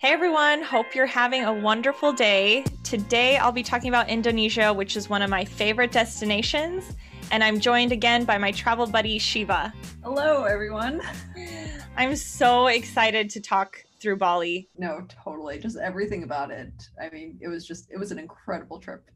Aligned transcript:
Hey 0.00 0.12
everyone, 0.12 0.62
hope 0.62 0.94
you're 0.94 1.06
having 1.06 1.42
a 1.42 1.52
wonderful 1.52 2.12
day. 2.12 2.62
Today 2.84 3.36
I'll 3.36 3.50
be 3.50 3.64
talking 3.64 3.88
about 3.88 4.08
Indonesia, 4.08 4.72
which 4.72 4.96
is 4.96 5.10
one 5.10 5.22
of 5.22 5.28
my 5.28 5.44
favorite 5.44 5.90
destinations, 5.90 6.94
and 7.32 7.42
I'm 7.42 7.58
joined 7.58 7.90
again 7.90 8.24
by 8.24 8.38
my 8.38 8.52
travel 8.52 8.86
buddy 8.86 9.18
Shiva. 9.18 9.74
Hello 10.04 10.44
everyone. 10.44 11.02
I'm 11.96 12.14
so 12.14 12.68
excited 12.68 13.28
to 13.30 13.40
talk 13.40 13.82
through 13.98 14.18
Bali. 14.18 14.68
No, 14.78 15.04
totally. 15.24 15.58
Just 15.58 15.76
everything 15.76 16.22
about 16.22 16.52
it. 16.52 16.72
I 17.02 17.10
mean, 17.10 17.36
it 17.40 17.48
was 17.48 17.66
just, 17.66 17.90
it 17.90 17.98
was 17.98 18.12
an 18.12 18.20
incredible 18.20 18.78
trip. 18.78 19.10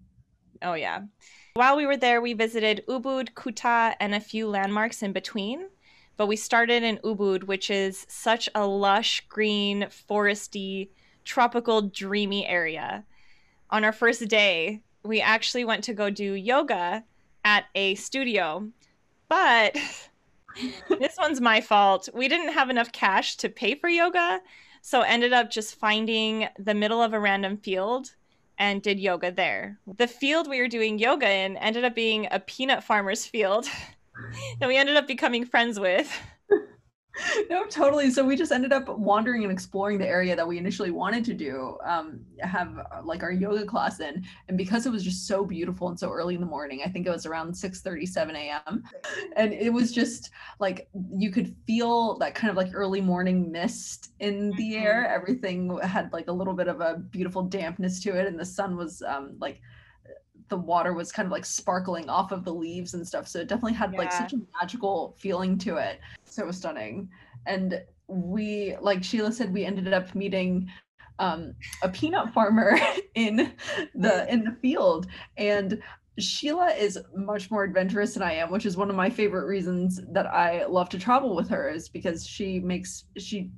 Oh, 0.62 0.74
yeah. 0.74 1.02
While 1.54 1.76
we 1.76 1.86
were 1.86 1.96
there, 1.96 2.20
we 2.20 2.34
visited 2.34 2.84
Ubud, 2.88 3.34
Kuta, 3.34 3.94
and 4.00 4.16
a 4.16 4.20
few 4.20 4.48
landmarks 4.48 5.04
in 5.04 5.12
between. 5.12 5.68
But 6.16 6.26
we 6.26 6.36
started 6.36 6.82
in 6.82 6.98
Ubud, 6.98 7.44
which 7.44 7.70
is 7.70 8.06
such 8.08 8.48
a 8.54 8.66
lush, 8.66 9.24
green, 9.28 9.88
foresty, 10.08 10.88
tropical, 11.24 11.82
dreamy 11.82 12.46
area. 12.46 13.04
On 13.70 13.84
our 13.84 13.92
first 13.92 14.28
day, 14.28 14.82
we 15.02 15.20
actually 15.20 15.64
went 15.64 15.84
to 15.84 15.94
go 15.94 16.10
do 16.10 16.32
yoga 16.34 17.04
at 17.44 17.64
a 17.74 17.94
studio. 17.94 18.68
But 19.28 19.76
this 20.88 21.16
one's 21.18 21.40
my 21.40 21.60
fault. 21.60 22.08
We 22.14 22.28
didn't 22.28 22.52
have 22.52 22.70
enough 22.70 22.92
cash 22.92 23.36
to 23.38 23.48
pay 23.48 23.74
for 23.74 23.88
yoga, 23.88 24.40
so 24.82 25.00
ended 25.00 25.32
up 25.32 25.50
just 25.50 25.76
finding 25.76 26.48
the 26.58 26.74
middle 26.74 27.02
of 27.02 27.12
a 27.12 27.20
random 27.20 27.56
field 27.56 28.14
and 28.58 28.82
did 28.82 29.00
yoga 29.00 29.32
there. 29.32 29.78
The 29.96 30.06
field 30.06 30.48
we 30.48 30.60
were 30.60 30.68
doing 30.68 30.98
yoga 30.98 31.28
in 31.28 31.56
ended 31.56 31.84
up 31.84 31.94
being 31.94 32.28
a 32.30 32.40
peanut 32.40 32.84
farmer's 32.84 33.26
field 33.26 33.66
that 34.60 34.68
we 34.68 34.76
ended 34.76 34.96
up 34.96 35.06
becoming 35.06 35.44
friends 35.44 35.78
with. 35.78 36.12
no, 37.50 37.66
totally. 37.66 38.10
So 38.10 38.24
we 38.24 38.36
just 38.36 38.52
ended 38.52 38.72
up 38.72 38.88
wandering 38.88 39.42
and 39.42 39.52
exploring 39.52 39.98
the 39.98 40.06
area 40.06 40.34
that 40.34 40.46
we 40.46 40.58
initially 40.58 40.90
wanted 40.90 41.24
to 41.26 41.34
do, 41.34 41.76
um, 41.84 42.20
have 42.40 42.78
uh, 42.78 43.02
like 43.04 43.22
our 43.22 43.32
yoga 43.32 43.66
class 43.66 44.00
in. 44.00 44.24
And 44.48 44.56
because 44.56 44.86
it 44.86 44.92
was 44.92 45.04
just 45.04 45.26
so 45.26 45.44
beautiful 45.44 45.88
and 45.88 45.98
so 45.98 46.10
early 46.10 46.34
in 46.34 46.40
the 46.40 46.46
morning, 46.46 46.80
I 46.84 46.88
think 46.88 47.06
it 47.06 47.10
was 47.10 47.26
around 47.26 47.54
6 47.54 47.80
37 47.80 48.36
a.m. 48.36 48.82
And 49.36 49.52
it 49.52 49.72
was 49.72 49.92
just 49.92 50.30
like 50.58 50.88
you 51.16 51.30
could 51.30 51.54
feel 51.66 52.18
that 52.18 52.34
kind 52.34 52.50
of 52.50 52.56
like 52.56 52.70
early 52.72 53.00
morning 53.00 53.50
mist 53.52 54.12
in 54.20 54.50
the 54.56 54.76
air. 54.76 55.04
Mm-hmm. 55.04 55.14
Everything 55.14 55.78
had 55.82 56.12
like 56.12 56.28
a 56.28 56.32
little 56.32 56.54
bit 56.54 56.68
of 56.68 56.80
a 56.80 56.96
beautiful 56.96 57.42
dampness 57.42 58.00
to 58.00 58.18
it. 58.18 58.26
And 58.26 58.38
the 58.38 58.44
sun 58.44 58.76
was 58.76 59.02
um, 59.02 59.36
like 59.38 59.60
the 60.52 60.58
water 60.58 60.92
was 60.92 61.10
kind 61.10 61.24
of 61.24 61.32
like 61.32 61.46
sparkling 61.46 62.10
off 62.10 62.30
of 62.30 62.44
the 62.44 62.52
leaves 62.52 62.92
and 62.92 63.08
stuff. 63.08 63.26
So 63.26 63.40
it 63.40 63.48
definitely 63.48 63.72
had 63.72 63.94
yeah. 63.94 64.00
like 64.00 64.12
such 64.12 64.34
a 64.34 64.40
magical 64.60 65.16
feeling 65.18 65.56
to 65.58 65.78
it. 65.78 65.98
So 66.26 66.42
it 66.42 66.46
was 66.46 66.58
stunning. 66.58 67.08
And 67.46 67.82
we, 68.06 68.76
like 68.82 69.02
Sheila 69.02 69.32
said, 69.32 69.50
we 69.50 69.64
ended 69.64 69.90
up 69.94 70.14
meeting 70.14 70.70
um, 71.18 71.54
a 71.82 71.88
peanut 71.88 72.34
farmer 72.34 72.78
in 73.14 73.54
the 73.94 74.30
in 74.30 74.44
the 74.44 74.56
field, 74.60 75.06
and 75.38 75.82
Sheila 76.18 76.68
is 76.68 76.98
much 77.16 77.50
more 77.50 77.64
adventurous 77.64 78.12
than 78.12 78.22
I 78.22 78.34
am, 78.34 78.50
which 78.50 78.66
is 78.66 78.76
one 78.76 78.90
of 78.90 78.96
my 78.96 79.08
favorite 79.08 79.46
reasons 79.46 80.00
that 80.10 80.26
I 80.26 80.66
love 80.66 80.90
to 80.90 80.98
travel 80.98 81.34
with 81.34 81.48
her 81.48 81.70
is 81.70 81.88
because 81.88 82.26
she 82.26 82.60
makes 82.60 83.04
she 83.16 83.50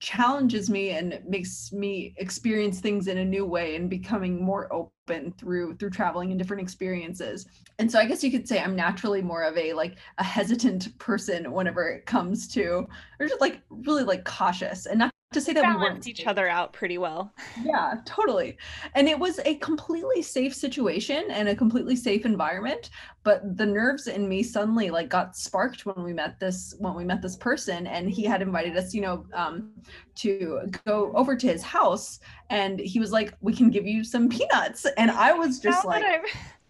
challenges 0.00 0.70
me 0.70 0.90
and 0.90 1.20
makes 1.28 1.72
me 1.72 2.14
experience 2.16 2.80
things 2.80 3.06
in 3.06 3.18
a 3.18 3.24
new 3.24 3.44
way 3.44 3.76
and 3.76 3.88
becoming 3.88 4.42
more 4.42 4.72
open 4.72 5.32
through 5.38 5.76
through 5.76 5.90
traveling 5.90 6.30
and 6.30 6.38
different 6.38 6.62
experiences. 6.62 7.46
And 7.78 7.90
so 7.90 7.98
i 7.98 8.06
guess 8.06 8.24
you 8.24 8.30
could 8.30 8.48
say 8.48 8.60
i'm 8.60 8.76
naturally 8.76 9.22
more 9.22 9.42
of 9.42 9.56
a 9.56 9.72
like 9.72 9.96
a 10.18 10.24
hesitant 10.24 10.98
person 10.98 11.52
whenever 11.52 11.88
it 11.88 12.06
comes 12.06 12.48
to 12.48 12.86
or 13.18 13.26
just 13.26 13.40
like 13.40 13.60
really 13.70 14.04
like 14.04 14.24
cautious 14.24 14.86
and 14.86 14.98
not 14.98 15.10
to 15.32 15.40
say 15.40 15.52
that 15.52 15.64
we 15.64 15.80
weren't 15.80 16.08
each 16.08 16.26
other 16.26 16.48
out 16.48 16.72
pretty 16.72 16.98
well. 16.98 17.32
Yeah, 17.62 17.94
totally. 18.04 18.58
And 18.96 19.08
it 19.08 19.16
was 19.16 19.38
a 19.44 19.54
completely 19.56 20.22
safe 20.22 20.52
situation 20.52 21.24
and 21.30 21.48
a 21.48 21.54
completely 21.54 21.94
safe 21.94 22.26
environment, 22.26 22.90
but 23.22 23.56
the 23.56 23.64
nerves 23.64 24.08
in 24.08 24.28
me 24.28 24.42
suddenly 24.42 24.90
like 24.90 25.08
got 25.08 25.36
sparked 25.36 25.86
when 25.86 26.02
we 26.02 26.12
met 26.12 26.40
this 26.40 26.74
when 26.78 26.94
we 26.94 27.04
met 27.04 27.22
this 27.22 27.36
person 27.36 27.86
and 27.86 28.10
he 28.10 28.24
had 28.24 28.42
invited 28.42 28.76
us, 28.76 28.92
you 28.92 29.02
know, 29.02 29.24
um 29.32 29.70
to 30.16 30.62
go 30.84 31.12
over 31.14 31.36
to 31.36 31.46
his 31.46 31.62
house 31.62 32.18
and 32.48 32.80
he 32.80 32.98
was 32.98 33.12
like 33.12 33.32
we 33.40 33.54
can 33.54 33.70
give 33.70 33.86
you 33.86 34.02
some 34.02 34.28
peanuts 34.28 34.84
and 34.96 35.12
I 35.12 35.32
was 35.32 35.60
just 35.60 35.84
like 35.84 36.04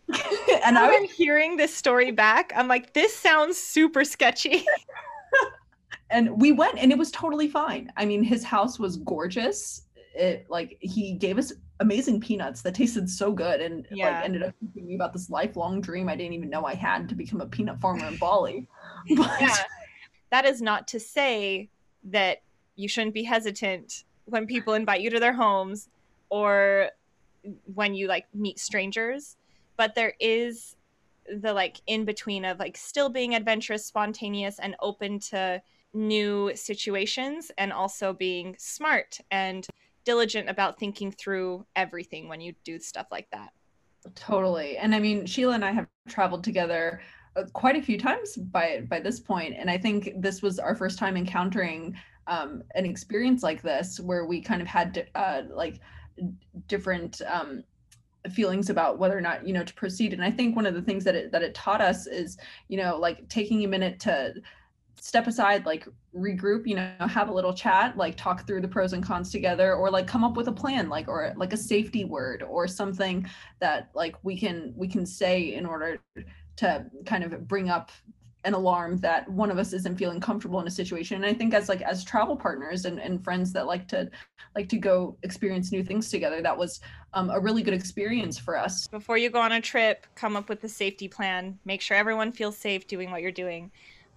and 0.65 0.77
I'm 0.77 1.05
hearing 1.05 1.57
this 1.57 1.75
story 1.75 2.11
back. 2.11 2.53
I'm 2.55 2.69
like 2.69 2.93
this 2.93 3.17
sounds 3.17 3.57
super 3.57 4.05
sketchy. 4.05 4.67
and 6.11 6.41
we 6.41 6.53
went 6.53 6.79
and 6.79 6.93
it 6.93 6.99
was 6.99 7.11
totally 7.11 7.49
fine. 7.49 7.93
I 7.97 8.05
mean 8.05 8.23
his 8.23 8.45
house 8.45 8.79
was 8.79 8.97
gorgeous. 8.99 9.83
It 10.15 10.47
like 10.49 10.77
he 10.81 11.15
gave 11.15 11.39
us 11.39 11.53
amazing 11.81 12.21
peanuts 12.21 12.63
that 12.63 12.75
tasted 12.75 13.09
so 13.09 13.33
good 13.33 13.61
and 13.61 13.87
yeah. 13.91 14.11
like 14.11 14.25
ended 14.25 14.43
up 14.43 14.55
thinking 14.75 14.95
about 14.95 15.13
this 15.15 15.31
lifelong 15.31 15.81
dream 15.81 16.09
i 16.09 16.15
didn't 16.15 16.35
even 16.35 16.51
know 16.51 16.65
i 16.67 16.75
had 16.75 17.09
to 17.09 17.15
become 17.15 17.41
a 17.41 17.47
peanut 17.47 17.81
farmer 17.81 18.07
in 18.07 18.17
bali. 18.19 18.69
But... 19.17 19.41
yeah. 19.41 19.57
That 20.31 20.45
is 20.45 20.63
not 20.63 20.87
to 20.89 21.01
say 21.01 21.71
that 22.05 22.43
you 22.77 22.87
shouldn't 22.87 23.15
be 23.15 23.25
hesitant 23.25 24.05
when 24.27 24.47
people 24.47 24.75
invite 24.75 25.01
you 25.01 25.11
to 25.11 25.19
their 25.19 25.33
homes 25.33 25.89
or 26.29 26.91
when 27.75 27.95
you 27.95 28.07
like 28.07 28.27
meet 28.35 28.59
strangers 28.59 29.37
but 29.77 29.95
there 29.95 30.15
is 30.21 30.77
the 31.41 31.53
like 31.53 31.81
in 31.87 32.05
between 32.05 32.45
of 32.45 32.59
like 32.59 32.77
still 32.77 33.09
being 33.09 33.35
adventurous 33.35 33.87
spontaneous 33.87 34.59
and 34.59 34.77
open 34.81 35.19
to 35.19 35.61
new 35.93 36.53
situations 36.55 37.51
and 37.59 37.73
also 37.73 38.13
being 38.13 38.55
smart 38.59 39.19
and 39.31 39.67
diligent 40.05 40.49
about 40.49 40.79
thinking 40.79 41.11
through 41.11 41.67
everything 41.77 42.29
when 42.29 42.41
you 42.41 42.55
do 42.65 42.79
stuff 42.79 43.07
like 43.11 43.29
that. 43.33 43.51
Totally. 44.15 44.77
And 44.79 44.95
I 44.95 45.01
mean, 45.01 45.27
Sheila 45.27 45.55
and 45.55 45.65
I 45.65 45.73
have 45.73 45.87
traveled 46.09 46.43
together 46.43 47.01
uh, 47.37 47.45
quite 47.53 47.77
a 47.77 47.83
few 47.83 47.99
times 47.99 48.37
by 48.37 48.83
by 48.89 48.99
this 48.99 49.21
point 49.21 49.55
and 49.57 49.71
I 49.71 49.79
think 49.79 50.15
this 50.17 50.43
was 50.43 50.59
our 50.59 50.75
first 50.75 50.99
time 50.99 51.17
encountering 51.17 51.95
um, 52.27 52.63
an 52.75 52.85
experience 52.85 53.43
like 53.43 53.63
this 53.63 54.01
where 54.01 54.25
we 54.25 54.41
kind 54.41 54.61
of 54.61 54.67
had 54.67 55.09
uh, 55.15 55.43
like 55.51 55.81
different 56.67 57.21
um, 57.29 57.63
feelings 58.33 58.69
about 58.69 58.99
whether 58.99 59.17
or 59.17 59.21
not 59.21 59.47
you 59.47 59.53
know 59.53 59.65
to 59.65 59.73
proceed 59.75 60.13
and 60.13 60.23
i 60.23 60.31
think 60.31 60.55
one 60.55 60.67
of 60.67 60.75
the 60.75 60.83
things 60.83 61.05
that 61.05 61.15
it 61.15 61.33
that 61.33 61.43
it 61.43 61.55
taught 61.55 61.81
us 61.81 62.07
is 62.07 62.37
you 62.69 62.77
know 62.77 62.99
like 62.99 63.27
taking 63.31 63.65
a 63.65 63.69
minute 63.69 63.99
to 63.99 64.35
step 64.99 65.27
aside 65.27 65.65
like 65.67 65.87
regroup 66.15 66.67
you 66.67 66.75
know 66.75 66.93
have 67.01 67.29
a 67.29 67.33
little 67.33 67.53
chat 67.53 67.97
like 67.97 68.17
talk 68.17 68.47
through 68.47 68.61
the 68.61 68.69
pros 68.69 68.93
and 68.93 69.05
cons 69.05 69.31
together 69.31 69.75
or 69.75 69.91
like 69.91 70.07
come 70.07 70.25
up 70.25 70.37
with 70.37 70.49
a 70.49 70.53
plan 70.53 70.89
like 70.89 71.09
or 71.09 71.33
like 71.37 71.53
a 71.53 71.57
safety 71.57 72.05
word 72.05 72.43
or 72.43 72.67
something 72.67 73.27
that 73.61 73.91
like 73.95 74.15
we 74.23 74.39
can 74.39 74.73
we 74.77 74.89
can 74.89 75.07
say 75.07 75.55
in 75.55 75.65
order 75.65 76.01
to 76.57 76.85
kind 77.07 77.25
of 77.25 77.49
bring 77.49 77.71
up 77.71 77.91
an 78.45 78.55
alarm 78.55 78.97
that 78.99 79.29
one 79.31 79.51
of 79.51 79.59
us 79.59 79.73
isn't 79.73 79.99
feeling 79.99 80.19
comfortable 80.19 80.61
in 80.61 80.67
a 80.67 80.71
situation. 80.71 81.17
And 81.17 81.27
i 81.27 81.35
think 81.35 81.53
as 81.53 81.69
like 81.69 81.83
as 81.83 82.05
travel 82.05 82.37
partners 82.37 82.85
and, 82.85 82.99
and 82.99 83.23
friends 83.23 83.53
that 83.53 83.67
like 83.67 83.87
to 83.89 84.11
like 84.55 84.69
to 84.71 84.79
go 84.79 85.17
experience 85.23 85.71
new 85.73 85.85
things 85.85 86.11
together 86.11 86.43
that 86.43 86.57
was 86.57 86.81
um, 87.13 87.31
a 87.31 87.39
really 87.39 87.63
good 87.63 87.75
experience 87.75 88.39
for 88.39 88.57
us. 88.57 88.87
Before 88.89 89.19
you 89.19 89.31
go 89.31 89.41
on 89.41 89.53
a 89.53 89.61
trip 89.61 90.07
come 90.15 90.37
up 90.37 90.49
with 90.49 90.65
a 90.65 90.69
safety 90.69 91.09
plan. 91.09 91.59
Make 91.65 91.81
sure 91.81 91.97
everyone 91.97 92.33
feels 92.33 92.57
safe 92.57 92.87
doing 92.87 93.11
what 93.11 93.23
you're 93.23 93.33
doing 93.33 93.71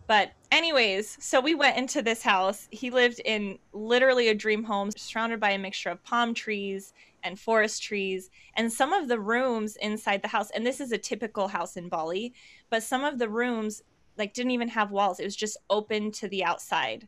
but, 0.07 0.31
anyways, 0.51 1.17
so 1.19 1.39
we 1.39 1.55
went 1.55 1.77
into 1.77 2.01
this 2.01 2.21
house. 2.21 2.67
He 2.71 2.89
lived 2.89 3.21
in 3.23 3.59
literally 3.71 4.29
a 4.29 4.35
dream 4.35 4.63
home 4.63 4.91
surrounded 4.95 5.39
by 5.39 5.51
a 5.51 5.57
mixture 5.57 5.89
of 5.89 6.03
palm 6.03 6.33
trees 6.33 6.93
and 7.23 7.39
forest 7.39 7.81
trees. 7.81 8.29
And 8.55 8.71
some 8.71 8.93
of 8.93 9.07
the 9.07 9.19
rooms 9.19 9.77
inside 9.77 10.21
the 10.21 10.27
house, 10.27 10.51
and 10.51 10.65
this 10.65 10.81
is 10.81 10.91
a 10.91 10.97
typical 10.97 11.47
house 11.47 11.77
in 11.77 11.89
Bali, 11.89 12.33
but 12.69 12.83
some 12.83 13.03
of 13.03 13.17
the 13.17 13.29
rooms 13.29 13.81
like 14.17 14.33
didn't 14.33 14.51
even 14.51 14.67
have 14.67 14.91
walls. 14.91 15.19
It 15.19 15.25
was 15.25 15.35
just 15.35 15.57
open 15.69 16.11
to 16.11 16.27
the 16.27 16.43
outside. 16.43 17.07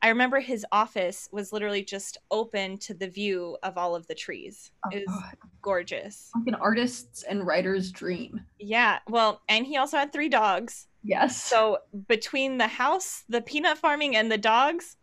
I 0.00 0.08
remember 0.08 0.40
his 0.40 0.66
office 0.72 1.28
was 1.30 1.52
literally 1.52 1.84
just 1.84 2.18
open 2.30 2.78
to 2.78 2.94
the 2.94 3.08
view 3.08 3.56
of 3.62 3.78
all 3.78 3.94
of 3.94 4.06
the 4.08 4.14
trees. 4.16 4.72
Oh, 4.84 4.90
it 4.90 5.04
was 5.06 5.16
oh, 5.16 5.48
gorgeous. 5.62 6.30
Like 6.34 6.48
an 6.48 6.54
artist's 6.56 7.22
and 7.22 7.46
writer's 7.46 7.90
dream. 7.90 8.40
Yeah. 8.58 8.98
Well, 9.08 9.40
and 9.48 9.64
he 9.64 9.76
also 9.76 9.96
had 9.96 10.12
three 10.12 10.28
dogs. 10.28 10.88
Yes. 11.02 11.40
So 11.40 11.78
between 12.08 12.58
the 12.58 12.66
house, 12.66 13.24
the 13.28 13.40
peanut 13.40 13.78
farming, 13.78 14.16
and 14.16 14.30
the 14.30 14.38
dogs, 14.38 14.96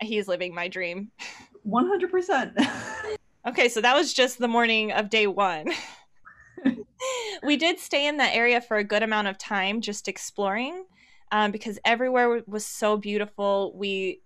he's 0.00 0.28
living 0.28 0.54
my 0.54 0.68
dream. 0.68 1.10
100%. 1.66 2.68
okay, 3.48 3.68
so 3.68 3.80
that 3.80 3.96
was 3.96 4.12
just 4.12 4.38
the 4.38 4.48
morning 4.48 4.92
of 4.92 5.10
day 5.10 5.26
one. 5.26 5.72
we 7.42 7.56
did 7.56 7.78
stay 7.78 8.06
in 8.06 8.16
that 8.18 8.34
area 8.34 8.60
for 8.60 8.76
a 8.76 8.84
good 8.84 9.02
amount 9.02 9.28
of 9.28 9.38
time 9.38 9.80
just 9.80 10.08
exploring 10.08 10.84
um, 11.32 11.50
because 11.50 11.78
everywhere 11.84 12.42
was 12.46 12.64
so 12.64 12.96
beautiful. 12.96 13.72
We 13.74 14.20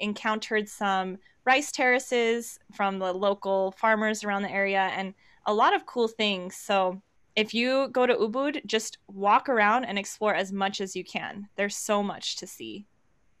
encountered 0.00 0.68
some 0.68 1.18
rice 1.44 1.70
terraces 1.72 2.58
from 2.74 2.98
the 2.98 3.12
local 3.12 3.72
farmers 3.72 4.24
around 4.24 4.42
the 4.42 4.50
area 4.50 4.90
and 4.96 5.14
a 5.46 5.54
lot 5.54 5.74
of 5.74 5.86
cool 5.86 6.08
things. 6.08 6.56
So 6.56 7.00
if 7.36 7.54
you 7.54 7.88
go 7.92 8.06
to 8.06 8.14
Ubud, 8.16 8.64
just 8.66 8.98
walk 9.08 9.48
around 9.48 9.84
and 9.84 9.98
explore 9.98 10.34
as 10.34 10.52
much 10.52 10.80
as 10.80 10.96
you 10.96 11.04
can. 11.04 11.48
There's 11.56 11.76
so 11.76 12.02
much 12.02 12.36
to 12.36 12.46
see. 12.46 12.86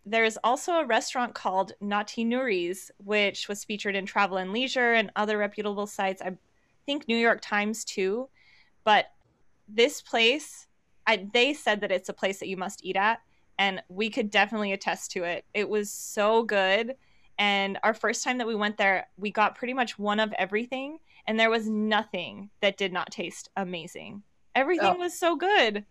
there's 0.06 0.38
also 0.44 0.74
a 0.74 0.86
restaurant 0.86 1.34
called 1.34 1.72
Naughty 1.80 2.24
Nuri's, 2.24 2.92
which 2.98 3.48
was 3.48 3.64
featured 3.64 3.96
in 3.96 4.06
Travel 4.06 4.36
and 4.36 4.52
Leisure 4.52 4.94
and 4.94 5.10
other 5.16 5.36
reputable 5.36 5.88
sites. 5.88 6.22
I 6.22 6.38
think 6.86 7.08
New 7.08 7.16
York 7.16 7.40
Times 7.42 7.84
too. 7.84 8.28
But 8.84 9.06
this 9.68 10.00
place, 10.00 10.68
I, 11.08 11.26
they 11.32 11.52
said 11.52 11.80
that 11.80 11.90
it's 11.90 12.08
a 12.08 12.14
place 12.14 12.38
that 12.38 12.46
you 12.46 12.56
must 12.56 12.84
eat 12.84 12.94
at, 12.96 13.20
and 13.58 13.82
we 13.88 14.10
could 14.10 14.30
definitely 14.30 14.72
attest 14.72 15.12
to 15.12 15.24
it. 15.24 15.44
It 15.54 15.68
was 15.68 15.90
so 15.90 16.42
good. 16.42 16.94
And 17.38 17.78
our 17.82 17.94
first 17.94 18.24
time 18.24 18.38
that 18.38 18.46
we 18.46 18.54
went 18.54 18.78
there, 18.78 19.08
we 19.16 19.30
got 19.30 19.56
pretty 19.56 19.74
much 19.74 19.98
one 19.98 20.20
of 20.20 20.32
everything, 20.38 20.98
and 21.26 21.38
there 21.38 21.50
was 21.50 21.68
nothing 21.68 22.50
that 22.60 22.78
did 22.78 22.92
not 22.92 23.10
taste 23.10 23.50
amazing. 23.56 24.22
Everything 24.54 24.94
oh. 24.96 24.98
was 24.98 25.18
so 25.18 25.36
good. 25.36 25.84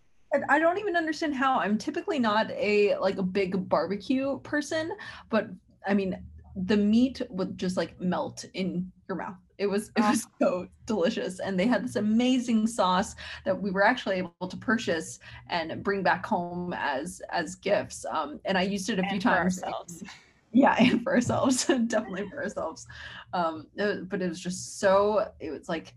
I 0.49 0.59
don't 0.59 0.79
even 0.79 0.95
understand 0.95 1.35
how. 1.35 1.59
I'm 1.59 1.77
typically 1.77 2.19
not 2.19 2.49
a 2.51 2.97
like 2.97 3.17
a 3.17 3.23
big 3.23 3.69
barbecue 3.69 4.39
person, 4.39 4.91
but 5.29 5.47
I 5.87 5.93
mean, 5.93 6.17
the 6.55 6.77
meat 6.77 7.21
would 7.29 7.57
just 7.57 7.77
like 7.77 7.99
melt 8.01 8.45
in 8.53 8.91
your 9.07 9.17
mouth. 9.17 9.35
It 9.57 9.67
was 9.67 9.91
it 9.95 10.01
was 10.01 10.25
so 10.41 10.67
delicious, 10.85 11.39
and 11.39 11.59
they 11.59 11.67
had 11.67 11.83
this 11.83 11.95
amazing 11.95 12.67
sauce 12.67 13.15
that 13.45 13.59
we 13.59 13.71
were 13.71 13.83
actually 13.83 14.17
able 14.17 14.47
to 14.47 14.57
purchase 14.57 15.19
and 15.49 15.83
bring 15.83 16.03
back 16.03 16.25
home 16.25 16.73
as 16.77 17.21
as 17.29 17.55
gifts. 17.55 18.05
Um, 18.09 18.39
and 18.45 18.57
I 18.57 18.63
used 18.63 18.89
it 18.89 18.99
a 18.99 19.01
and 19.01 19.11
few 19.11 19.19
times. 19.19 19.61
Ourselves. 19.63 20.03
Yeah, 20.51 20.73
and 20.79 21.03
for 21.03 21.13
ourselves, 21.13 21.65
definitely 21.87 22.29
for 22.29 22.41
ourselves. 22.41 22.87
Um, 23.33 23.67
it, 23.75 24.07
but 24.07 24.21
it 24.21 24.29
was 24.29 24.39
just 24.39 24.79
so. 24.79 25.27
It 25.41 25.51
was 25.51 25.67
like 25.67 25.93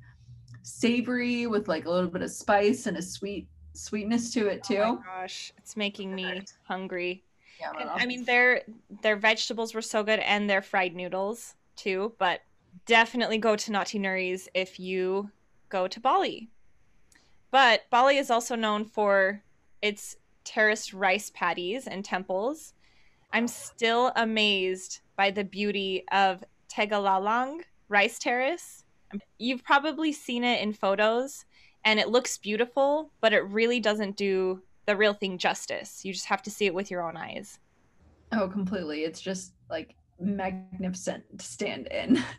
savory 0.63 1.47
with 1.47 1.69
like 1.69 1.87
a 1.87 1.91
little 1.91 2.11
bit 2.11 2.23
of 2.23 2.31
spice 2.33 2.87
and 2.87 2.97
a 2.97 3.03
sweet 3.03 3.47
sweetness 3.75 4.33
to 4.35 4.49
it 4.49 4.65
too. 4.65 4.79
Oh 4.79 4.97
my 4.97 5.21
gosh, 5.21 5.53
it's 5.57 5.77
making 5.77 6.13
me 6.13 6.43
hungry. 6.65 7.23
Yeah, 7.61 7.71
and, 7.79 7.91
I 7.91 8.07
mean 8.07 8.25
their 8.25 8.63
their 9.03 9.17
vegetables 9.17 9.75
were 9.75 9.83
so 9.83 10.03
good 10.03 10.19
and 10.21 10.51
their 10.51 10.63
fried 10.63 10.95
noodles 10.95 11.55
too, 11.77 12.15
but 12.19 12.41
definitely 12.87 13.39
go 13.39 13.57
to 13.57 13.73
Naughty 13.73 13.99
Nuri's 13.99 14.49
if 14.55 14.81
you 14.81 15.31
go 15.69 15.89
to 15.89 16.01
Bali. 16.01 16.49
But 17.51 17.83
Bali 17.91 18.19
is 18.19 18.31
also 18.31 18.55
known 18.55 18.85
for 18.85 19.43
its 19.83 20.17
terraced 20.45 20.93
rice 20.93 21.31
paddies 21.35 21.87
and 21.87 22.05
temples. 22.05 22.75
I'm 23.33 23.49
still 23.49 24.13
amazed 24.17 25.01
by 25.17 25.31
the 25.31 25.45
beauty 25.45 26.05
of 26.13 26.43
Tegalalang 26.71 27.61
rice 27.89 28.19
terrace. 28.19 28.85
You've 29.39 29.65
probably 29.65 30.13
seen 30.13 30.45
it 30.45 30.63
in 30.63 30.73
photos, 30.73 31.45
and 31.85 31.99
it 31.99 32.09
looks 32.09 32.39
beautiful, 32.39 33.11
but 33.21 33.33
it 33.33 33.41
really 33.41 33.81
doesn't 33.81 34.17
do 34.17 34.63
the 34.87 34.97
real 34.97 35.15
thing 35.15 35.39
justice. 35.39 36.05
You 36.05 36.13
just 36.13 36.27
have 36.27 36.43
to 36.43 36.51
see 36.51 36.67
it 36.67 36.75
with 36.75 36.91
your 36.91 37.07
own 37.07 37.17
eyes. 37.17 37.59
Oh, 38.33 38.49
completely. 38.49 39.05
It's 39.05 39.21
just 39.21 39.55
like 39.71 39.95
magnificent 40.21 41.25
stand 41.41 41.87
in. 41.89 42.23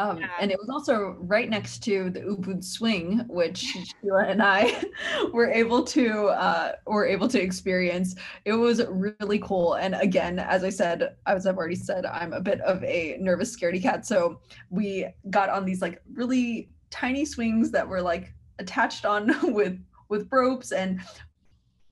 Um, 0.00 0.18
yeah. 0.18 0.28
And 0.38 0.52
it 0.52 0.58
was 0.60 0.68
also 0.68 1.16
right 1.18 1.50
next 1.50 1.82
to 1.84 2.08
the 2.10 2.20
Ubud 2.20 2.62
Swing, 2.62 3.24
which 3.26 3.58
Sheila 4.00 4.26
and 4.26 4.40
I 4.40 4.84
were 5.32 5.50
able 5.50 5.82
to 5.84 6.26
uh, 6.26 6.72
were 6.86 7.04
able 7.04 7.26
to 7.26 7.42
experience. 7.42 8.14
It 8.44 8.52
was 8.52 8.80
really 8.86 9.40
cool. 9.40 9.74
And 9.74 9.96
again, 9.96 10.38
as 10.38 10.62
I 10.62 10.70
said, 10.70 11.16
as 11.26 11.46
I've 11.46 11.56
already 11.56 11.74
said, 11.74 12.06
I'm 12.06 12.32
a 12.32 12.40
bit 12.40 12.60
of 12.60 12.84
a 12.84 13.16
nervous 13.18 13.56
scaredy 13.56 13.82
cat. 13.82 14.06
So 14.06 14.38
we 14.70 15.08
got 15.30 15.48
on 15.48 15.64
these 15.64 15.82
like 15.82 16.00
really 16.12 16.70
tiny 16.90 17.24
swings 17.24 17.72
that 17.72 17.88
were 17.88 18.02
like 18.02 18.32
attached 18.60 19.04
on 19.04 19.34
with 19.52 19.80
with 20.08 20.28
ropes 20.30 20.72
and 20.72 21.00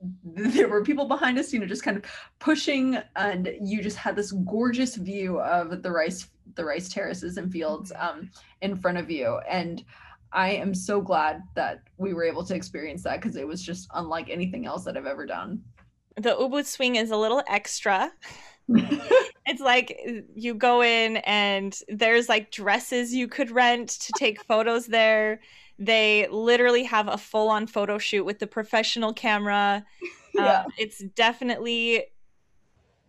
there 0.24 0.68
were 0.68 0.84
people 0.84 1.06
behind 1.06 1.38
us 1.38 1.52
you 1.52 1.58
know 1.58 1.66
just 1.66 1.82
kind 1.82 1.96
of 1.96 2.04
pushing 2.38 2.98
and 3.16 3.50
you 3.60 3.82
just 3.82 3.96
had 3.96 4.14
this 4.14 4.32
gorgeous 4.32 4.96
view 4.96 5.40
of 5.40 5.82
the 5.82 5.90
rice 5.90 6.28
the 6.54 6.64
rice 6.64 6.88
terraces 6.88 7.36
and 7.36 7.50
fields 7.50 7.92
mm-hmm. 7.92 8.18
um, 8.18 8.30
in 8.62 8.76
front 8.76 8.98
of 8.98 9.10
you. 9.10 9.38
And 9.48 9.84
i 10.32 10.50
am 10.50 10.74
so 10.74 11.00
glad 11.00 11.42
that 11.54 11.82
we 11.98 12.12
were 12.12 12.24
able 12.24 12.44
to 12.44 12.54
experience 12.54 13.02
that 13.04 13.20
because 13.20 13.36
it 13.36 13.46
was 13.46 13.62
just 13.62 13.88
unlike 13.94 14.28
anything 14.28 14.66
else 14.66 14.84
that 14.84 14.96
i've 14.96 15.06
ever 15.06 15.26
done. 15.26 15.62
The 16.16 16.34
ubud 16.34 16.66
swing 16.66 16.96
is 16.96 17.10
a 17.10 17.16
little 17.16 17.42
extra. 17.48 18.10
It's 19.48 19.60
like 19.60 19.96
you 20.34 20.54
go 20.54 20.82
in 20.82 21.18
and 21.18 21.78
there's 21.86 22.28
like 22.28 22.50
dresses 22.50 23.14
you 23.14 23.28
could 23.28 23.52
rent 23.52 23.90
to 23.90 24.12
take 24.18 24.42
photos 24.42 24.86
there 24.86 25.40
they 25.78 26.26
literally 26.30 26.84
have 26.84 27.08
a 27.08 27.18
full 27.18 27.48
on 27.48 27.66
photo 27.66 27.98
shoot 27.98 28.24
with 28.24 28.38
the 28.38 28.46
professional 28.46 29.12
camera. 29.12 29.84
Yeah. 30.34 30.64
Um, 30.64 30.72
it's 30.76 30.98
definitely 30.98 32.04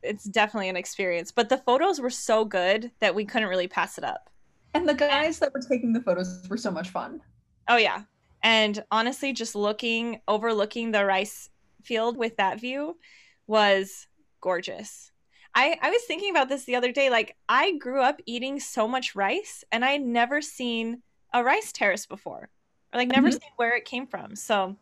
it's 0.01 0.23
definitely 0.23 0.69
an 0.69 0.77
experience. 0.77 1.29
But 1.29 1.49
the 1.49 1.57
photos 1.57 1.99
were 1.99 2.09
so 2.09 2.45
good 2.45 2.89
that 2.99 3.15
we 3.15 3.25
couldn't 3.25 3.49
really 3.49 3.67
pass 3.67 3.97
it 3.97 4.05
up. 4.05 4.29
And 4.73 4.87
the 4.87 4.93
guys 4.93 5.37
that 5.39 5.53
were 5.53 5.59
taking 5.59 5.91
the 5.91 5.99
photos 5.99 6.47
were 6.49 6.55
so 6.55 6.71
much 6.71 6.87
fun. 6.87 7.19
Oh 7.67 7.75
yeah. 7.75 8.03
And 8.43 8.81
honestly, 8.91 9.33
just 9.33 9.55
looking 9.55 10.21
overlooking 10.25 10.91
the 10.91 11.03
rice 11.03 11.49
field 11.83 12.15
with 12.15 12.37
that 12.37 12.61
view 12.61 12.97
was 13.45 14.07
gorgeous. 14.39 15.11
I, 15.53 15.77
I 15.81 15.89
was 15.89 16.03
thinking 16.03 16.29
about 16.29 16.47
this 16.47 16.63
the 16.63 16.75
other 16.75 16.91
day. 16.91 17.09
Like, 17.09 17.35
I 17.49 17.77
grew 17.77 18.01
up 18.01 18.21
eating 18.25 18.59
so 18.59 18.87
much 18.87 19.15
rice, 19.15 19.63
and 19.71 19.83
I 19.83 19.91
had 19.91 20.01
never 20.01 20.39
seen 20.39 21.01
a 21.33 21.43
rice 21.43 21.71
terrace 21.71 22.05
before 22.05 22.49
or 22.93 22.99
like 22.99 23.09
never 23.09 23.27
mm-hmm. 23.27 23.33
seen 23.33 23.51
where 23.55 23.75
it 23.75 23.85
came 23.85 24.07
from. 24.07 24.35
So 24.35 24.75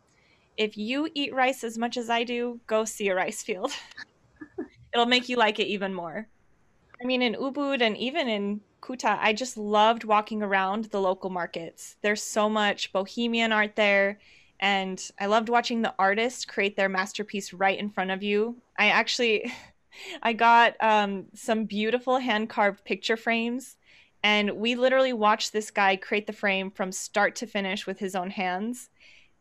if 0.56 0.76
you 0.76 1.08
eat 1.14 1.34
rice 1.34 1.64
as 1.64 1.76
much 1.76 1.96
as 1.96 2.08
I 2.10 2.24
do, 2.24 2.60
go 2.66 2.84
see 2.84 3.08
a 3.08 3.14
rice 3.14 3.42
field. 3.42 3.72
It'll 4.92 5.06
make 5.06 5.28
you 5.28 5.36
like 5.36 5.58
it 5.58 5.66
even 5.66 5.92
more. 5.92 6.28
I 7.00 7.04
mean, 7.04 7.22
in 7.22 7.34
Ubud 7.34 7.82
and 7.82 7.96
even 7.96 8.28
in 8.28 8.60
Kuta, 8.80 9.18
I 9.20 9.32
just 9.32 9.56
loved 9.56 10.04
walking 10.04 10.42
around 10.42 10.86
the 10.86 11.00
local 11.00 11.28
markets. 11.28 11.96
There's 12.00 12.22
so 12.22 12.48
much 12.48 12.92
bohemian 12.92 13.52
art 13.52 13.76
there. 13.76 14.18
And 14.60 15.02
I 15.20 15.26
loved 15.26 15.50
watching 15.50 15.82
the 15.82 15.94
artists 15.98 16.46
create 16.46 16.76
their 16.76 16.88
masterpiece 16.88 17.52
right 17.52 17.78
in 17.78 17.90
front 17.90 18.10
of 18.10 18.22
you. 18.22 18.56
I 18.78 18.88
actually, 18.88 19.52
I 20.22 20.32
got 20.32 20.74
um, 20.80 21.26
some 21.34 21.64
beautiful 21.64 22.18
hand 22.18 22.48
carved 22.48 22.84
picture 22.84 23.16
frames 23.18 23.76
and 24.22 24.50
we 24.52 24.74
literally 24.74 25.12
watched 25.12 25.52
this 25.52 25.70
guy 25.70 25.96
create 25.96 26.26
the 26.26 26.32
frame 26.32 26.70
from 26.70 26.92
start 26.92 27.36
to 27.36 27.46
finish 27.46 27.86
with 27.86 27.98
his 27.98 28.14
own 28.14 28.30
hands. 28.30 28.90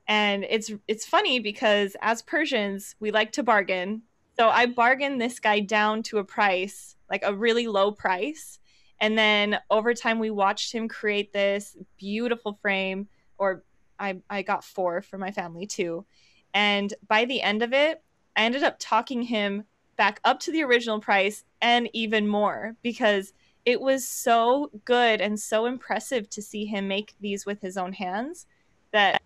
And 0.08 0.46
it's 0.48 0.72
it's 0.88 1.06
funny 1.06 1.40
because 1.40 1.96
as 2.02 2.22
persians 2.22 2.96
we 3.00 3.12
like 3.12 3.32
to 3.34 3.44
bargain. 3.44 4.04
So 4.38 4.50
i 4.50 4.66
bargained 4.66 5.20
this 5.20 5.40
guy 5.40 5.60
down 5.60 6.04
to 6.04 6.20
a 6.20 6.24
price 6.24 6.96
like 7.10 7.24
a 7.24 7.34
really 7.34 7.68
low 7.68 7.92
price. 7.92 8.60
And 9.02 9.18
then 9.18 9.60
over 9.70 9.94
time 9.94 10.20
we 10.20 10.30
watched 10.30 10.72
him 10.72 10.88
create 10.88 11.34
this 11.34 11.76
beautiful 11.98 12.54
frame 12.62 13.08
or 13.38 13.64
i 14.00 14.22
i 14.30 14.42
got 14.42 14.64
four 14.64 15.02
for 15.02 15.18
my 15.18 15.32
family 15.32 15.66
too. 15.66 16.06
And 16.54 16.94
by 17.08 17.26
the 17.26 17.42
end 17.42 17.64
of 17.64 17.74
it 17.74 18.04
i 18.36 18.44
ended 18.44 18.64
up 18.64 18.78
talking 18.80 19.24
him 19.24 19.64
back 19.98 20.20
up 20.24 20.40
to 20.42 20.52
the 20.52 20.64
original 20.64 21.00
price 21.00 21.44
and 21.62 21.90
even 21.94 22.28
more 22.28 22.76
because 22.84 23.34
it 23.66 23.82
was 23.82 24.08
so 24.08 24.70
good 24.86 25.22
and 25.22 25.40
so 25.40 25.66
impressive 25.66 26.30
to 26.30 26.42
see 26.42 26.66
him 26.66 26.88
make 26.88 27.14
these 27.20 27.46
with 27.46 27.62
his 27.62 27.78
own 27.78 27.94
hands 27.94 28.46
that 28.94 29.22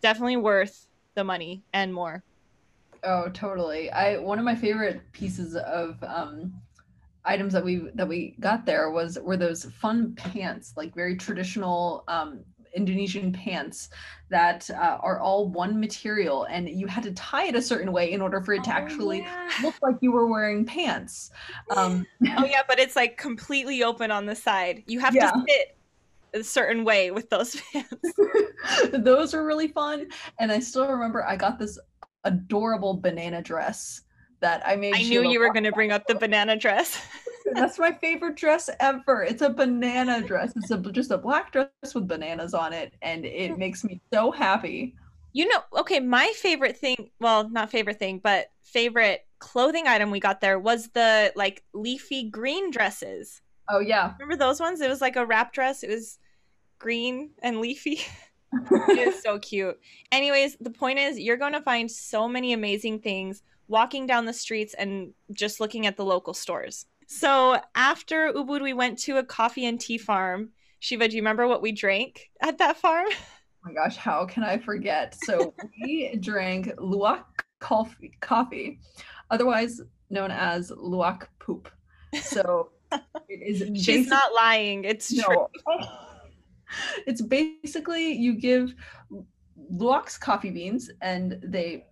definitely 0.00 0.36
worth 0.36 0.86
the 1.14 1.24
money 1.24 1.62
and 1.72 1.94
more. 1.94 2.22
Oh, 3.04 3.28
totally. 3.32 3.90
I 3.90 4.18
one 4.18 4.38
of 4.38 4.44
my 4.44 4.54
favorite 4.54 5.00
pieces 5.12 5.54
of 5.56 6.02
um 6.02 6.52
items 7.24 7.52
that 7.52 7.64
we 7.64 7.88
that 7.94 8.08
we 8.08 8.34
got 8.40 8.66
there 8.66 8.90
was 8.90 9.18
were 9.20 9.36
those 9.36 9.64
fun 9.64 10.14
pants, 10.16 10.72
like 10.76 10.94
very 10.94 11.16
traditional 11.16 12.04
um 12.08 12.40
Indonesian 12.74 13.32
pants 13.32 13.90
that 14.30 14.68
uh, 14.70 14.98
are 15.00 15.20
all 15.20 15.48
one 15.48 15.80
material, 15.80 16.44
and 16.44 16.68
you 16.68 16.86
had 16.86 17.02
to 17.04 17.12
tie 17.12 17.46
it 17.46 17.54
a 17.54 17.62
certain 17.62 17.92
way 17.92 18.12
in 18.12 18.20
order 18.20 18.40
for 18.40 18.54
it 18.54 18.64
to 18.64 18.70
oh, 18.70 18.74
actually 18.74 19.18
yeah. 19.20 19.50
look 19.62 19.74
like 19.82 19.96
you 20.00 20.12
were 20.12 20.26
wearing 20.26 20.64
pants. 20.64 21.30
Um, 21.70 22.06
oh 22.36 22.44
yeah, 22.44 22.62
but 22.68 22.78
it's 22.78 22.96
like 22.96 23.16
completely 23.16 23.82
open 23.82 24.10
on 24.10 24.26
the 24.26 24.34
side. 24.34 24.82
You 24.86 25.00
have 25.00 25.14
yeah. 25.14 25.30
to 25.30 25.44
fit 25.46 25.76
a 26.34 26.44
certain 26.44 26.84
way 26.84 27.10
with 27.10 27.30
those 27.30 27.60
pants. 27.72 28.12
those 28.92 29.34
are 29.34 29.44
really 29.44 29.68
fun, 29.68 30.08
and 30.38 30.52
I 30.52 30.58
still 30.58 30.88
remember 30.88 31.24
I 31.24 31.36
got 31.36 31.58
this 31.58 31.78
adorable 32.24 32.94
banana 32.94 33.42
dress 33.42 34.02
that 34.40 34.62
I 34.66 34.76
made. 34.76 34.94
I 34.94 35.02
knew 35.02 35.28
you 35.28 35.40
were 35.40 35.52
going 35.52 35.64
to 35.64 35.72
bring 35.72 35.92
up 35.92 36.06
the 36.06 36.14
banana 36.14 36.56
dress. 36.56 37.00
That's 37.54 37.78
my 37.78 37.92
favorite 37.92 38.36
dress 38.36 38.70
ever. 38.80 39.22
It's 39.22 39.42
a 39.42 39.50
banana 39.50 40.22
dress. 40.22 40.52
It's 40.56 40.70
a, 40.70 40.78
just 40.78 41.10
a 41.10 41.18
black 41.18 41.52
dress 41.52 41.68
with 41.94 42.08
bananas 42.08 42.54
on 42.54 42.72
it, 42.72 42.94
and 43.02 43.24
it 43.24 43.58
makes 43.58 43.84
me 43.84 44.00
so 44.12 44.30
happy. 44.30 44.94
You 45.32 45.48
know, 45.48 45.60
okay, 45.78 46.00
my 46.00 46.32
favorite 46.36 46.76
thing, 46.76 47.10
well, 47.20 47.48
not 47.48 47.70
favorite 47.70 47.98
thing, 47.98 48.20
but 48.22 48.50
favorite 48.62 49.26
clothing 49.38 49.86
item 49.86 50.10
we 50.10 50.20
got 50.20 50.40
there 50.40 50.58
was 50.58 50.88
the 50.88 51.32
like 51.36 51.62
leafy 51.72 52.24
green 52.28 52.70
dresses. 52.70 53.40
Oh, 53.68 53.80
yeah. 53.80 54.14
Remember 54.18 54.36
those 54.36 54.60
ones? 54.60 54.80
It 54.80 54.88
was 54.88 55.00
like 55.00 55.16
a 55.16 55.26
wrap 55.26 55.52
dress. 55.52 55.82
It 55.82 55.90
was 55.90 56.18
green 56.78 57.30
and 57.42 57.60
leafy. 57.60 58.00
it 58.70 59.08
is 59.08 59.22
so 59.22 59.38
cute. 59.38 59.78
Anyways, 60.10 60.56
the 60.60 60.70
point 60.70 60.98
is, 60.98 61.18
you're 61.18 61.36
going 61.36 61.52
to 61.52 61.60
find 61.60 61.90
so 61.90 62.26
many 62.26 62.52
amazing 62.52 63.00
things 63.00 63.42
walking 63.68 64.06
down 64.06 64.24
the 64.24 64.32
streets 64.32 64.74
and 64.74 65.12
just 65.32 65.60
looking 65.60 65.86
at 65.86 65.96
the 65.96 66.04
local 66.04 66.32
stores. 66.32 66.86
So 67.08 67.58
after 67.74 68.30
Ubud, 68.34 68.62
we 68.62 68.74
went 68.74 68.98
to 69.00 69.16
a 69.16 69.24
coffee 69.24 69.64
and 69.64 69.80
tea 69.80 69.96
farm. 69.96 70.50
Shiva, 70.78 71.08
do 71.08 71.16
you 71.16 71.22
remember 71.22 71.48
what 71.48 71.62
we 71.62 71.72
drank 71.72 72.30
at 72.40 72.58
that 72.58 72.76
farm? 72.76 73.08
Oh 73.64 73.70
my 73.70 73.74
gosh, 73.74 73.96
how 73.96 74.24
can 74.24 74.44
I 74.44 74.56
forget? 74.56 75.16
So 75.24 75.52
we 75.82 76.14
drank 76.20 76.68
luwak 76.76 77.24
coffee, 77.58 78.12
coffee, 78.20 78.78
otherwise 79.32 79.80
known 80.10 80.30
as 80.30 80.70
luwak 80.70 81.26
poop. 81.40 81.68
So 82.22 82.70
it 83.28 83.42
is. 83.44 83.68
She's 83.84 84.06
not 84.06 84.32
lying. 84.32 84.84
It's 84.84 85.12
no, 85.12 85.24
true. 85.24 85.46
It's 87.04 87.20
basically 87.20 88.12
you 88.12 88.34
give 88.34 88.74
luwak's 89.72 90.16
coffee 90.16 90.50
beans 90.50 90.88
and 91.02 91.40
they 91.42 91.86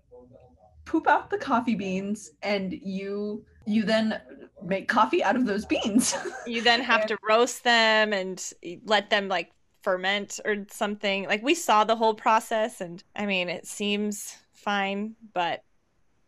poop 0.85 1.09
out 1.09 1.31
the 1.31 1.39
coffee 1.39 1.75
beans 1.75 2.31
and 2.43 2.73
you 2.73 3.45
you 3.67 3.83
then 3.83 4.21
make 4.63 4.89
coffee 4.89 5.23
out 5.23 5.37
of 5.37 5.47
those 5.47 5.65
beans. 5.65 6.17
you 6.47 6.63
then 6.63 6.81
have 6.81 7.07
to 7.07 7.19
roast 7.29 7.65
them 7.65 8.13
and 8.13 8.53
let 8.85 9.11
them 9.11 9.29
like 9.29 9.51
ferment 9.83 10.41
or 10.45 10.65
something. 10.71 11.27
Like 11.27 11.43
we 11.43 11.55
saw 11.55 11.85
the 11.85 11.97
whole 11.97 12.15
process 12.15 12.81
and 12.81 13.03
I 13.15 13.27
mean 13.27 13.49
it 13.49 13.67
seems 13.67 14.37
fine, 14.53 15.15
but 15.35 15.63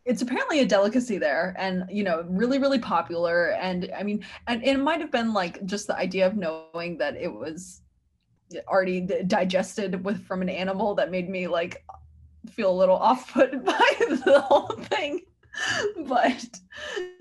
it's 0.04 0.23
apparently 0.23 0.61
a 0.61 0.66
delicacy 0.66 1.18
there 1.18 1.54
and 1.59 1.85
you 1.90 2.02
know 2.02 2.25
really 2.30 2.59
really 2.59 2.78
popular 2.78 3.50
and 3.50 3.92
i 3.95 4.02
mean 4.02 4.25
and 4.47 4.64
it 4.64 4.78
might 4.78 5.00
have 5.00 5.11
been 5.11 5.35
like 5.35 5.62
just 5.66 5.87
the 5.87 5.95
idea 5.97 6.26
of 6.26 6.35
knowing 6.35 6.97
that 6.97 7.14
it 7.14 7.28
was 7.28 7.83
already 8.68 9.02
digested 9.26 10.02
with 10.02 10.25
from 10.25 10.40
an 10.40 10.49
animal 10.49 10.95
that 10.95 11.11
made 11.11 11.28
me 11.28 11.47
like 11.47 11.85
feel 12.50 12.71
a 12.71 12.78
little 12.78 12.97
off 13.09 13.30
put 13.33 13.52
by 13.66 13.90
the 14.25 14.42
whole 14.49 14.68
thing 14.85 15.21
but 16.06 16.60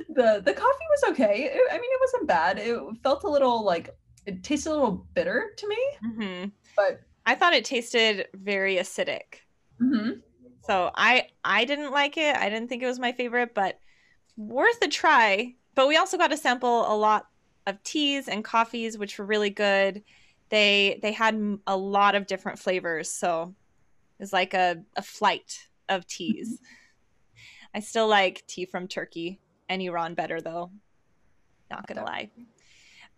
the 0.09 0.41
the 0.43 0.53
coffee 0.53 0.85
was 0.91 1.03
okay. 1.09 1.49
It, 1.53 1.61
i 1.71 1.75
mean 1.75 1.91
it 1.91 1.99
wasn't 2.01 2.27
bad. 2.27 2.59
It 2.59 2.79
felt 3.03 3.23
a 3.23 3.29
little 3.29 3.63
like 3.63 3.95
it 4.25 4.43
tasted 4.43 4.71
a 4.71 4.73
little 4.73 5.07
bitter 5.13 5.51
to 5.55 5.67
me 5.69 5.77
mm-hmm. 6.05 6.49
but 6.75 6.99
i 7.25 7.33
thought 7.33 7.53
it 7.53 7.63
tasted 7.63 8.27
very 8.33 8.75
acidic. 8.75 9.45
Mm-hmm. 9.81 10.19
so 10.65 10.91
i 10.95 11.27
i 11.43 11.65
didn't 11.65 11.91
like 11.91 12.17
it. 12.17 12.35
I 12.35 12.49
didn't 12.49 12.67
think 12.67 12.83
it 12.83 12.87
was 12.87 12.99
my 12.99 13.11
favorite 13.11 13.53
but 13.53 13.79
worth 14.37 14.81
a 14.81 14.87
try. 14.87 15.55
But 15.75 15.87
we 15.87 15.97
also 15.97 16.17
got 16.17 16.29
to 16.29 16.37
sample 16.37 16.91
a 16.91 16.95
lot 16.95 17.27
of 17.65 17.81
teas 17.83 18.27
and 18.27 18.43
coffees 18.43 18.97
which 18.97 19.17
were 19.19 19.25
really 19.25 19.49
good. 19.49 20.03
They 20.49 20.99
they 21.01 21.11
had 21.11 21.59
a 21.67 21.75
lot 21.75 22.15
of 22.15 22.27
different 22.27 22.59
flavors. 22.59 23.11
So 23.11 23.53
it's 24.19 24.33
like 24.33 24.53
a, 24.53 24.77
a 24.95 25.01
flight 25.01 25.67
of 25.89 26.07
teas. 26.07 26.53
Mm-hmm. 26.53 26.73
I 27.77 27.79
still 27.79 28.07
like 28.07 28.43
tea 28.47 28.65
from 28.65 28.87
turkey 28.87 29.39
and 29.69 29.81
iran 29.83 30.15
better 30.15 30.41
though. 30.41 30.71
Not 31.69 31.85
gonna 31.85 32.03
lie. 32.03 32.31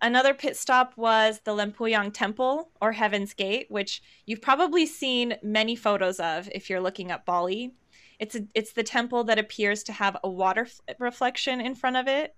Another 0.01 0.33
pit 0.33 0.57
stop 0.57 0.97
was 0.97 1.39
the 1.45 1.51
lempuyang 1.51 2.13
temple 2.13 2.69
or 2.81 2.91
heaven's 2.91 3.33
gate 3.33 3.67
which 3.69 4.01
you've 4.25 4.41
probably 4.41 4.85
seen 4.85 5.37
many 5.41 5.77
photos 5.77 6.19
of 6.19 6.49
if 6.53 6.69
you're 6.69 6.81
looking 6.81 7.09
at 7.09 7.25
bali. 7.25 7.73
It's 8.19 8.35
a, 8.35 8.41
it's 8.53 8.73
the 8.73 8.83
temple 8.83 9.23
that 9.25 9.39
appears 9.39 9.81
to 9.83 9.93
have 9.93 10.17
a 10.25 10.29
water 10.29 10.67
f- 10.67 10.95
reflection 10.99 11.61
in 11.61 11.73
front 11.73 11.95
of 11.95 12.09
it. 12.09 12.35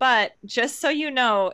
But 0.00 0.32
just 0.44 0.80
so 0.80 0.88
you 0.88 1.08
know 1.08 1.52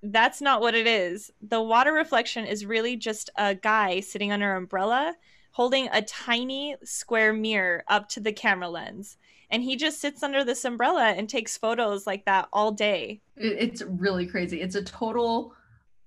that's 0.00 0.40
not 0.40 0.60
what 0.60 0.76
it 0.76 0.86
is. 0.86 1.32
The 1.42 1.60
water 1.60 1.92
reflection 1.92 2.44
is 2.44 2.64
really 2.64 2.94
just 2.94 3.30
a 3.34 3.56
guy 3.56 3.98
sitting 3.98 4.30
under 4.30 4.52
an 4.52 4.58
umbrella 4.58 5.16
holding 5.56 5.88
a 5.90 6.02
tiny 6.02 6.76
square 6.84 7.32
mirror 7.32 7.82
up 7.88 8.10
to 8.10 8.20
the 8.20 8.32
camera 8.32 8.68
lens. 8.68 9.16
And 9.50 9.62
he 9.62 9.76
just 9.76 10.00
sits 10.00 10.22
under 10.22 10.44
this 10.44 10.64
umbrella 10.64 11.14
and 11.16 11.28
takes 11.28 11.56
photos 11.56 12.06
like 12.06 12.24
that 12.24 12.48
all 12.52 12.72
day. 12.72 13.20
It's 13.36 13.82
really 13.82 14.26
crazy. 14.26 14.60
It's 14.60 14.74
a 14.74 14.82
total 14.82 15.54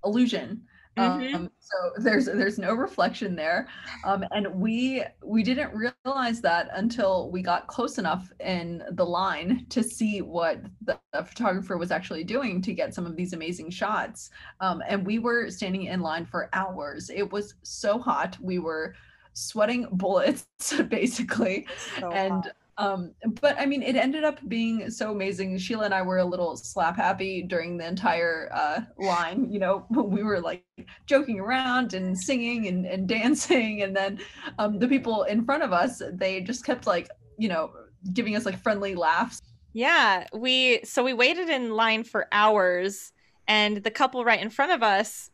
illusion. 0.04 0.64
Mm-hmm. 0.98 1.36
Um, 1.36 1.52
so 1.60 2.02
there's 2.02 2.26
there's 2.26 2.58
no 2.58 2.74
reflection 2.74 3.36
there, 3.36 3.68
um, 4.04 4.26
and 4.32 4.48
we 4.56 5.04
we 5.24 5.44
didn't 5.44 5.72
realize 5.74 6.42
that 6.42 6.70
until 6.74 7.30
we 7.32 7.42
got 7.42 7.68
close 7.68 7.98
enough 7.98 8.32
in 8.40 8.84
the 8.92 9.06
line 9.06 9.66
to 9.70 9.82
see 9.82 10.22
what 10.22 10.62
the, 10.82 11.00
the 11.14 11.24
photographer 11.24 11.78
was 11.78 11.92
actually 11.92 12.24
doing 12.24 12.62
to 12.64 12.74
get 12.74 12.94
some 12.94 13.06
of 13.06 13.16
these 13.16 13.34
amazing 13.34 13.70
shots. 13.70 14.32
Um, 14.60 14.84
and 14.88 15.06
we 15.06 15.20
were 15.20 15.50
standing 15.50 15.84
in 15.86 16.02
line 16.02 16.26
for 16.26 16.50
hours. 16.54 17.10
It 17.10 17.32
was 17.32 17.54
so 17.64 18.00
hot. 18.00 18.38
We 18.42 18.60
were 18.60 18.96
sweating 19.34 19.88
bullets 19.92 20.48
basically, 20.90 21.68
so 22.00 22.12
and. 22.12 22.44
Hot 22.44 22.52
um, 22.80 23.14
but 23.42 23.60
I 23.60 23.66
mean, 23.66 23.84
it 23.84 23.98
ended 23.98 24.24
up 24.24 24.40
being 24.48 24.90
so 24.90 25.12
amazing. 25.12 25.58
Sheila 25.58 25.84
and 25.84 25.94
I 25.94 26.02
were 26.02 26.20
a 26.20 26.26
little 26.26 26.56
slap 26.56 26.96
happy 26.96 27.42
during 27.44 27.76
the 27.78 27.86
entire 27.86 28.50
uh, 28.54 28.80
line. 28.98 29.52
You 29.52 29.60
know, 29.60 29.86
we 29.92 30.24
were 30.24 30.40
like 30.40 30.64
joking 31.06 31.42
around 31.42 31.94
and 31.94 32.18
singing 32.18 32.68
and, 32.68 32.86
and 32.86 33.06
dancing. 33.06 33.84
And 33.84 33.94
then 33.94 34.20
um, 34.58 34.80
the 34.80 34.88
people 34.88 35.24
in 35.24 35.44
front 35.44 35.62
of 35.62 35.74
us, 35.74 36.02
they 36.14 36.40
just 36.40 36.66
kept 36.66 36.88
like, 36.88 37.10
you 37.38 37.50
know, 37.50 37.72
giving 38.14 38.38
us 38.38 38.46
like 38.46 38.58
friendly 38.64 38.96
laughs. 38.96 39.42
Yeah. 39.74 40.26
We, 40.34 40.80
so 40.86 41.04
we 41.04 41.14
waited 41.14 41.50
in 41.50 41.72
line 41.72 42.06
for 42.06 42.30
hours. 42.32 43.12
And 43.46 43.78
the 43.78 43.92
couple 43.92 44.24
right 44.24 44.42
in 44.42 44.50
front 44.50 44.72
of 44.72 44.84
us, 44.84 45.30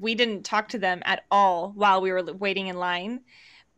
we 0.00 0.16
didn't 0.16 0.42
talk 0.42 0.70
to 0.70 0.80
them 0.80 1.02
at 1.04 1.22
all 1.30 1.70
while 1.76 2.00
we 2.00 2.10
were 2.10 2.24
waiting 2.24 2.66
in 2.66 2.76
line. 2.76 3.20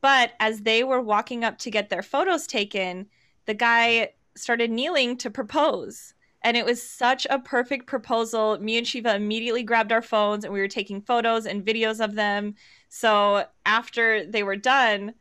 But 0.00 0.32
as 0.40 0.62
they 0.62 0.82
were 0.84 1.00
walking 1.00 1.44
up 1.44 1.58
to 1.58 1.70
get 1.70 1.90
their 1.90 2.02
photos 2.02 2.46
taken, 2.46 3.06
the 3.46 3.54
guy 3.54 4.12
started 4.34 4.70
kneeling 4.70 5.16
to 5.18 5.30
propose. 5.30 6.14
And 6.42 6.56
it 6.56 6.64
was 6.64 6.82
such 6.82 7.26
a 7.28 7.38
perfect 7.38 7.86
proposal. 7.86 8.58
Me 8.60 8.78
and 8.78 8.86
Shiva 8.86 9.14
immediately 9.14 9.62
grabbed 9.62 9.92
our 9.92 10.00
phones 10.00 10.44
and 10.44 10.52
we 10.52 10.60
were 10.60 10.68
taking 10.68 11.02
photos 11.02 11.44
and 11.44 11.64
videos 11.64 12.02
of 12.02 12.14
them. 12.14 12.54
So 12.88 13.44
after 13.66 14.24
they 14.24 14.42
were 14.42 14.56
done, 14.56 15.14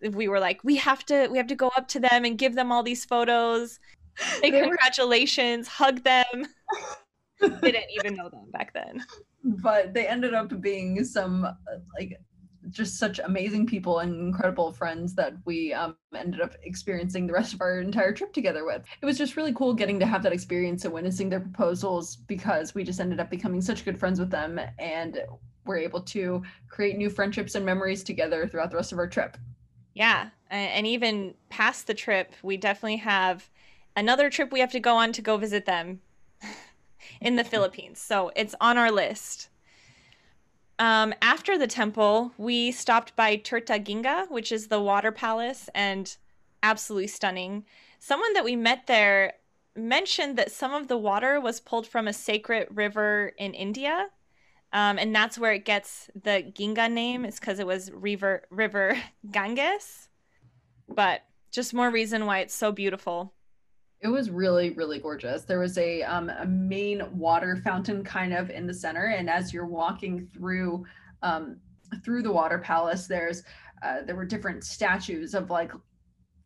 we 0.00 0.28
were 0.28 0.38
like, 0.38 0.62
we 0.62 0.76
have 0.76 1.04
to 1.06 1.28
we 1.28 1.38
have 1.38 1.48
to 1.48 1.56
go 1.56 1.70
up 1.76 1.88
to 1.88 2.00
them 2.00 2.24
and 2.24 2.38
give 2.38 2.54
them 2.54 2.70
all 2.70 2.82
these 2.82 3.04
photos. 3.04 3.80
Say 4.40 4.50
congratulations, 4.50 5.66
hug 5.66 6.04
them. 6.04 6.46
Didn't 7.40 7.84
even 7.90 8.14
know 8.14 8.28
them 8.28 8.50
back 8.52 8.72
then. 8.74 9.04
But 9.42 9.94
they 9.94 10.06
ended 10.06 10.34
up 10.34 10.60
being 10.60 11.04
some 11.04 11.44
uh, 11.44 11.52
like 11.98 12.20
just 12.68 12.98
such 12.98 13.18
amazing 13.20 13.66
people 13.66 14.00
and 14.00 14.14
incredible 14.20 14.72
friends 14.72 15.14
that 15.14 15.34
we 15.44 15.72
um, 15.72 15.96
ended 16.14 16.40
up 16.40 16.54
experiencing 16.62 17.26
the 17.26 17.32
rest 17.32 17.54
of 17.54 17.60
our 17.60 17.80
entire 17.80 18.12
trip 18.12 18.32
together 18.32 18.64
with. 18.64 18.82
It 19.00 19.06
was 19.06 19.16
just 19.18 19.36
really 19.36 19.54
cool 19.54 19.72
getting 19.74 19.98
to 20.00 20.06
have 20.06 20.22
that 20.22 20.32
experience 20.32 20.84
and 20.84 20.92
witnessing 20.92 21.28
their 21.28 21.40
proposals 21.40 22.16
because 22.16 22.74
we 22.74 22.84
just 22.84 23.00
ended 23.00 23.20
up 23.20 23.30
becoming 23.30 23.60
such 23.60 23.84
good 23.84 23.98
friends 23.98 24.20
with 24.20 24.30
them 24.30 24.60
and 24.78 25.20
we're 25.64 25.78
able 25.78 26.00
to 26.00 26.42
create 26.68 26.96
new 26.96 27.10
friendships 27.10 27.54
and 27.54 27.64
memories 27.64 28.02
together 28.02 28.46
throughout 28.46 28.70
the 28.70 28.76
rest 28.76 28.92
of 28.92 28.98
our 28.98 29.06
trip. 29.06 29.36
Yeah. 29.94 30.30
And 30.50 30.86
even 30.86 31.34
past 31.48 31.86
the 31.86 31.94
trip, 31.94 32.32
we 32.42 32.56
definitely 32.56 32.96
have 32.96 33.48
another 33.96 34.30
trip 34.30 34.50
we 34.50 34.60
have 34.60 34.72
to 34.72 34.80
go 34.80 34.96
on 34.96 35.12
to 35.12 35.22
go 35.22 35.36
visit 35.36 35.66
them 35.66 36.00
in 37.20 37.36
the 37.36 37.44
Philippines. 37.52 38.00
So 38.00 38.32
it's 38.34 38.54
on 38.60 38.78
our 38.78 38.90
list. 38.90 39.49
Um, 40.80 41.12
after 41.20 41.58
the 41.58 41.66
temple, 41.66 42.32
we 42.38 42.72
stopped 42.72 43.14
by 43.14 43.36
Tirtaginga, 43.36 44.30
which 44.30 44.50
is 44.50 44.68
the 44.68 44.80
water 44.80 45.12
palace, 45.12 45.68
and 45.74 46.16
absolutely 46.62 47.06
stunning. 47.06 47.66
Someone 47.98 48.32
that 48.32 48.44
we 48.44 48.56
met 48.56 48.86
there 48.86 49.34
mentioned 49.76 50.38
that 50.38 50.50
some 50.50 50.72
of 50.72 50.88
the 50.88 50.96
water 50.96 51.38
was 51.38 51.60
pulled 51.60 51.86
from 51.86 52.08
a 52.08 52.14
sacred 52.14 52.66
river 52.70 53.32
in 53.36 53.52
India. 53.52 54.06
Um, 54.72 54.98
and 54.98 55.14
that's 55.14 55.38
where 55.38 55.52
it 55.52 55.66
gets 55.66 56.08
the 56.14 56.50
Ginga 56.56 56.90
name, 56.90 57.26
is 57.26 57.38
because 57.38 57.58
it 57.58 57.66
was 57.66 57.92
river, 57.92 58.44
river 58.50 58.96
Ganges. 59.30 60.08
But 60.88 61.20
just 61.50 61.74
more 61.74 61.90
reason 61.90 62.24
why 62.24 62.38
it's 62.38 62.54
so 62.54 62.72
beautiful. 62.72 63.34
It 64.02 64.08
was 64.08 64.30
really, 64.30 64.70
really 64.70 64.98
gorgeous. 64.98 65.44
There 65.44 65.58
was 65.58 65.76
a, 65.76 66.02
um, 66.02 66.30
a 66.30 66.46
main 66.46 67.02
water 67.16 67.60
fountain 67.62 68.02
kind 68.02 68.32
of 68.32 68.48
in 68.50 68.66
the 68.66 68.74
center, 68.74 69.06
and 69.06 69.28
as 69.28 69.52
you're 69.52 69.66
walking 69.66 70.26
through 70.32 70.86
um, 71.22 71.58
through 72.04 72.22
the 72.22 72.32
water 72.32 72.58
palace, 72.58 73.06
there's 73.06 73.42
uh, 73.82 74.02
there 74.06 74.16
were 74.16 74.24
different 74.24 74.64
statues 74.64 75.34
of 75.34 75.50
like 75.50 75.72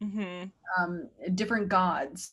mm-hmm. 0.02 0.44
um, 0.78 1.08
different 1.34 1.68
gods 1.68 2.32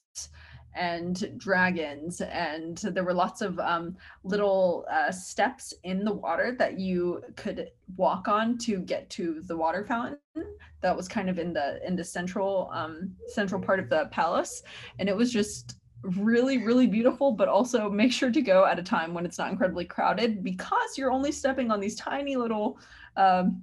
and 0.76 1.38
dragons 1.38 2.22
and 2.22 2.78
there 2.78 3.04
were 3.04 3.14
lots 3.14 3.42
of 3.42 3.60
um, 3.60 3.96
little 4.24 4.86
uh, 4.90 5.12
steps 5.12 5.74
in 5.84 6.06
the 6.06 6.14
water 6.14 6.56
that 6.58 6.80
you 6.80 7.24
could 7.36 7.70
walk 7.98 8.28
on 8.28 8.58
to 8.58 8.80
get 8.80 9.10
to 9.10 9.42
the 9.42 9.56
water 9.56 9.86
fountain. 9.86 10.18
That 10.82 10.96
was 10.96 11.08
kind 11.08 11.30
of 11.30 11.40
in 11.40 11.54
the 11.54 11.86
in 11.86 11.96
the 11.96 12.04
central 12.04 12.70
um, 12.74 13.16
central 13.28 13.62
part 13.62 13.80
of 13.80 13.90
the 13.90 14.06
palace. 14.12 14.64
And 15.00 15.10
it 15.10 15.16
was 15.16 15.32
just 15.32 15.78
really 16.04 16.58
really 16.58 16.88
beautiful 16.88 17.32
but 17.32 17.48
also 17.48 17.88
make 17.88 18.12
sure 18.12 18.32
to 18.32 18.42
go 18.42 18.66
at 18.66 18.80
a 18.80 18.84
time 18.84 19.14
when 19.14 19.24
it's 19.24 19.38
not 19.38 19.52
incredibly 19.52 19.86
crowded 19.86 20.44
because 20.44 20.98
you're 20.98 21.12
only 21.12 21.32
stepping 21.32 21.70
on 21.70 21.80
these 21.80 21.96
tiny 21.96 22.36
little 22.36 22.80
um, 23.18 23.62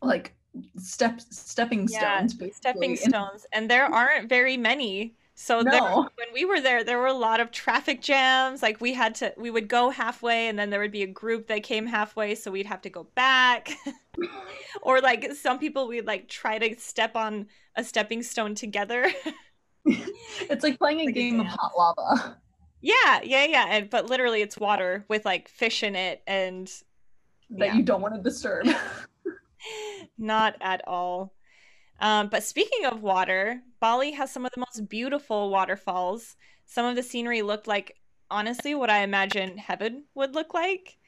like 0.00 0.34
step 0.76 1.20
stepping 1.20 1.86
stones 1.86 2.36
yeah, 2.40 2.48
stepping 2.52 2.96
stones. 2.96 3.46
And 3.52 3.70
there 3.70 3.84
aren't 3.84 4.28
very 4.28 4.56
many 4.56 5.14
So 5.42 5.62
No. 5.62 5.70
there, 5.70 5.80
when 6.16 6.32
we 6.34 6.44
were 6.44 6.60
there, 6.60 6.84
there 6.84 6.98
were 6.98 7.06
a 7.06 7.14
lot 7.14 7.40
of 7.40 7.50
traffic 7.50 8.02
jams. 8.02 8.62
Like 8.62 8.80
we 8.80 8.92
had 8.92 9.14
to, 9.16 9.32
we 9.38 9.50
would 9.50 9.68
go 9.68 9.88
halfway, 9.88 10.48
and 10.48 10.58
then 10.58 10.68
there 10.68 10.80
would 10.80 10.92
be 10.92 11.02
a 11.02 11.06
group 11.06 11.46
that 11.46 11.62
came 11.62 11.86
halfway, 11.86 12.34
so 12.34 12.50
we'd 12.50 12.66
have 12.66 12.82
to 12.82 12.90
go 12.90 13.04
back. 13.14 13.70
or 14.82 15.00
like 15.00 15.32
some 15.32 15.58
people, 15.58 15.88
we'd 15.88 16.06
like 16.06 16.28
try 16.28 16.58
to 16.58 16.78
step 16.78 17.16
on 17.16 17.46
a 17.74 17.82
stepping 17.84 18.22
stone 18.22 18.54
together. 18.54 19.10
It's 20.50 20.62
like 20.62 20.78
playing 20.78 21.00
a 21.00 21.04
Like 21.06 21.16
a 21.16 21.18
game 21.18 21.40
of 21.40 21.46
hot 21.46 21.72
lava. 21.76 22.36
yeah, 22.82 23.20
yeah, 23.22 23.44
yeah. 23.46 23.66
And 23.70 23.90
but 23.90 24.06
literally, 24.06 24.42
it's 24.42 24.58
water 24.58 25.04
with 25.08 25.24
like 25.24 25.48
fish 25.48 25.82
in 25.82 25.96
it, 25.96 26.22
and 26.26 26.70
that 27.50 27.66
Yeah. 27.66 27.74
you 27.74 27.82
don't 27.82 28.00
want 28.02 28.14
to 28.14 28.22
disturb. 28.22 28.66
not 30.18 30.56
at 30.60 30.86
all. 30.86 31.34
Um, 32.00 32.28
but 32.28 32.42
speaking 32.44 32.84
of 32.86 33.02
water, 33.02 33.62
Bali 33.80 34.12
has 34.12 34.30
some 34.30 34.44
of 34.44 34.52
the 34.52 34.60
most 34.60 34.88
beautiful 34.88 35.50
waterfalls. 35.50 36.36
Some 36.66 36.86
of 36.86 36.96
the 36.96 37.02
scenery 37.02 37.42
looked 37.42 37.66
like, 37.66 37.96
honestly, 38.30 38.74
what 38.74 38.90
I 38.90 39.02
imagine 39.02 39.56
heaven 39.56 40.04
would 40.14 40.34
look 40.34 40.54
like. 40.54 40.98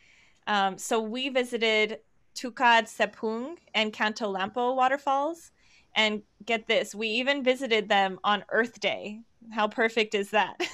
Um, 0.47 0.79
so 0.79 1.01
we 1.01 1.29
visited 1.29 1.99
Tukad 2.35 2.85
Cepung 2.85 3.57
and 3.75 3.93
Kanto 3.93 4.33
Lampo 4.33 4.75
waterfalls. 4.75 5.53
And 5.95 6.23
get 6.45 6.67
this, 6.67 6.95
we 6.95 7.09
even 7.09 7.45
visited 7.45 7.89
them 7.89 8.19
on 8.25 8.45
Earth 8.51 8.81
Day. 8.81 9.21
How 9.53 9.69
perfect 9.69 10.15
is 10.15 10.31
that? 10.31 10.57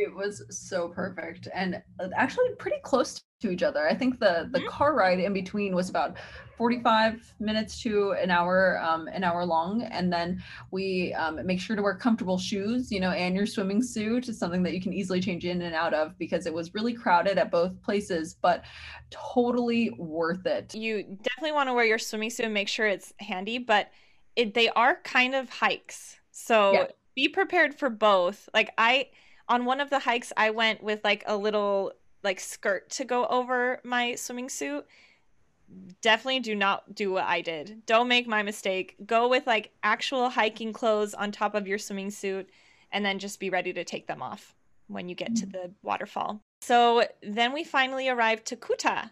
It 0.00 0.14
was 0.14 0.44
so 0.48 0.90
perfect 0.90 1.48
and 1.52 1.82
uh, 1.98 2.08
actually 2.14 2.50
pretty 2.56 2.76
close 2.84 3.20
to 3.40 3.50
each 3.50 3.62
other. 3.62 3.88
I 3.88 3.94
think 3.94 4.18
the 4.18 4.48
the 4.52 4.60
Mhm. 4.60 4.66
car 4.66 4.94
ride 4.94 5.20
in 5.20 5.32
between 5.32 5.74
was 5.74 5.88
about 5.88 6.16
45 6.56 7.34
minutes 7.38 7.80
to 7.82 8.12
an 8.12 8.32
hour 8.32 8.80
um, 8.82 9.06
an 9.08 9.22
hour 9.22 9.44
long 9.44 9.82
and 9.82 10.12
then 10.12 10.42
we 10.72 11.14
um, 11.14 11.46
make 11.46 11.60
sure 11.60 11.76
to 11.76 11.82
wear 11.82 11.94
comfortable 11.94 12.36
shoes 12.36 12.90
you 12.90 12.98
know 12.98 13.12
and 13.12 13.36
your 13.36 13.46
swimming 13.46 13.80
suit 13.80 14.28
is 14.28 14.36
something 14.40 14.64
that 14.64 14.74
you 14.74 14.80
can 14.82 14.92
easily 14.92 15.20
change 15.20 15.44
in 15.44 15.62
and 15.62 15.72
out 15.72 15.94
of 15.94 16.18
because 16.18 16.46
it 16.46 16.52
was 16.52 16.74
really 16.74 16.92
crowded 16.92 17.38
at 17.38 17.52
both 17.52 17.80
places 17.80 18.34
but 18.42 18.64
totally 19.10 19.90
worth 19.98 20.44
it 20.46 20.74
you 20.74 21.04
definitely 21.22 21.52
want 21.52 21.68
to 21.68 21.74
wear 21.74 21.84
your 21.84 21.98
swimming 21.98 22.30
suit 22.30 22.44
and 22.44 22.54
make 22.54 22.68
sure 22.68 22.86
it's 22.88 23.12
handy, 23.20 23.58
but 23.58 23.90
it, 24.34 24.54
they 24.54 24.68
are 24.70 24.96
kind 25.04 25.34
of 25.34 25.48
hikes. 25.48 26.16
So 26.32 26.72
Yeah. 26.72 26.86
be 27.14 27.28
prepared 27.28 27.74
for 27.74 27.88
both. 27.88 28.48
Like 28.52 28.72
I 28.76 29.10
on 29.48 29.64
one 29.64 29.80
of 29.80 29.90
the 29.90 29.98
hikes 30.00 30.32
I 30.36 30.50
went 30.50 30.82
with 30.82 31.00
like 31.04 31.22
a 31.26 31.36
little 31.36 31.92
like 32.22 32.40
skirt 32.40 32.90
to 32.90 33.04
go 33.04 33.26
over 33.26 33.80
my 33.84 34.14
swimming 34.14 34.48
suit. 34.48 34.86
Definitely 36.00 36.40
do 36.40 36.54
not 36.54 36.94
do 36.94 37.12
what 37.12 37.24
I 37.24 37.40
did. 37.40 37.84
Don't 37.86 38.08
make 38.08 38.26
my 38.26 38.42
mistake. 38.42 38.96
Go 39.06 39.28
with 39.28 39.46
like 39.46 39.70
actual 39.82 40.30
hiking 40.30 40.72
clothes 40.72 41.14
on 41.14 41.30
top 41.30 41.54
of 41.54 41.66
your 41.66 41.78
swimming 41.78 42.10
suit 42.10 42.48
and 42.92 43.04
then 43.04 43.18
just 43.18 43.38
be 43.38 43.50
ready 43.50 43.72
to 43.72 43.84
take 43.84 44.06
them 44.06 44.22
off 44.22 44.54
when 44.86 45.08
you 45.08 45.14
get 45.14 45.36
to 45.36 45.46
mm. 45.46 45.52
the 45.52 45.70
waterfall. 45.82 46.40
So 46.62 47.04
then 47.22 47.52
we 47.52 47.64
finally 47.64 48.08
arrived 48.08 48.46
to 48.46 48.56
Kuta, 48.56 49.10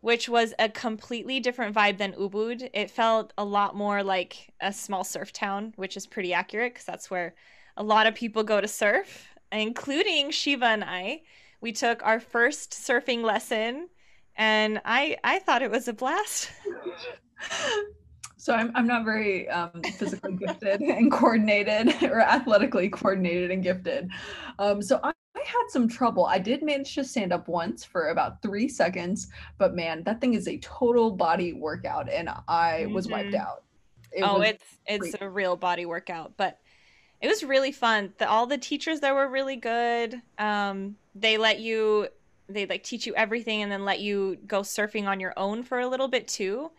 which 0.00 0.28
was 0.28 0.52
a 0.58 0.68
completely 0.68 1.40
different 1.40 1.74
vibe 1.74 1.98
than 1.98 2.12
Ubud. 2.12 2.68
It 2.74 2.90
felt 2.90 3.32
a 3.38 3.44
lot 3.44 3.76
more 3.76 4.02
like 4.02 4.52
a 4.60 4.72
small 4.72 5.04
surf 5.04 5.32
town, 5.32 5.72
which 5.76 5.96
is 5.96 6.06
pretty 6.06 6.34
accurate 6.34 6.74
because 6.74 6.84
that's 6.84 7.10
where 7.10 7.34
a 7.76 7.82
lot 7.82 8.06
of 8.06 8.14
people 8.14 8.42
go 8.42 8.60
to 8.60 8.68
surf, 8.68 9.28
including 9.50 10.30
Shiva 10.30 10.66
and 10.66 10.84
I. 10.84 11.22
We 11.64 11.72
took 11.72 12.04
our 12.04 12.20
first 12.20 12.72
surfing 12.72 13.22
lesson 13.22 13.88
and 14.36 14.82
I 14.84 15.16
I 15.24 15.38
thought 15.38 15.62
it 15.62 15.70
was 15.70 15.88
a 15.88 15.94
blast. 15.94 16.50
So 18.36 18.54
I'm 18.54 18.70
I'm 18.74 18.86
not 18.86 19.06
very 19.06 19.48
um, 19.48 19.80
physically 19.96 20.34
gifted 20.34 20.82
and 20.82 21.10
coordinated 21.10 22.02
or 22.02 22.20
athletically 22.20 22.90
coordinated 22.90 23.50
and 23.50 23.62
gifted. 23.62 24.10
Um, 24.58 24.82
so 24.82 25.00
I, 25.02 25.08
I 25.34 25.40
had 25.40 25.64
some 25.70 25.88
trouble. 25.88 26.26
I 26.26 26.38
did 26.38 26.62
manage 26.62 26.94
to 26.96 27.04
stand 27.04 27.32
up 27.32 27.48
once 27.48 27.82
for 27.82 28.08
about 28.10 28.42
three 28.42 28.68
seconds, 28.68 29.28
but 29.56 29.74
man, 29.74 30.02
that 30.04 30.20
thing 30.20 30.34
is 30.34 30.46
a 30.46 30.58
total 30.58 31.12
body 31.12 31.54
workout, 31.54 32.10
and 32.10 32.28
I 32.46 32.84
was 32.92 33.08
wiped 33.08 33.32
Mhm. 33.32 33.40
out. 33.40 33.64
It 34.12 34.22
oh, 34.22 34.42
it's 34.42 34.64
it's 34.84 34.98
great. 34.98 35.22
a 35.22 35.30
real 35.30 35.56
body 35.56 35.86
workout, 35.86 36.34
but 36.36 36.58
it 37.24 37.28
was 37.28 37.42
really 37.42 37.72
fun. 37.72 38.12
The, 38.18 38.28
all 38.28 38.46
the 38.46 38.58
teachers 38.58 39.00
there 39.00 39.14
were 39.14 39.26
really 39.26 39.56
good. 39.56 40.20
Um, 40.36 40.96
they 41.14 41.38
let 41.38 41.58
you 41.58 42.08
they 42.50 42.66
like 42.66 42.82
teach 42.82 43.06
you 43.06 43.14
everything 43.14 43.62
and 43.62 43.72
then 43.72 43.86
let 43.86 44.00
you 44.00 44.36
go 44.46 44.60
surfing 44.60 45.06
on 45.06 45.20
your 45.20 45.32
own 45.38 45.62
for 45.62 45.80
a 45.80 45.88
little 45.88 46.08
bit 46.08 46.28
too. 46.28 46.70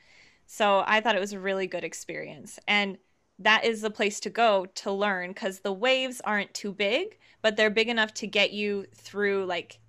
So 0.46 0.84
I 0.86 1.02
thought 1.02 1.16
it 1.16 1.20
was 1.20 1.34
a 1.34 1.40
really 1.40 1.66
good 1.66 1.84
experience. 1.84 2.60
And 2.68 3.00
that 3.40 3.66
is 3.66 3.82
the 3.82 3.90
place 3.90 4.20
to 4.20 4.30
go 4.30 4.68
to 4.68 4.92
learn 4.92 5.32
because 5.32 5.62
the 5.62 5.74
waves 5.74 6.22
aren't 6.24 6.54
too 6.54 6.72
big, 6.72 7.18
but 7.42 7.58
they're 7.58 7.72
big 7.72 7.90
enough 7.90 8.14
to 8.14 8.28
get 8.28 8.54
you 8.54 8.86
through 8.94 9.46
like 9.46 9.80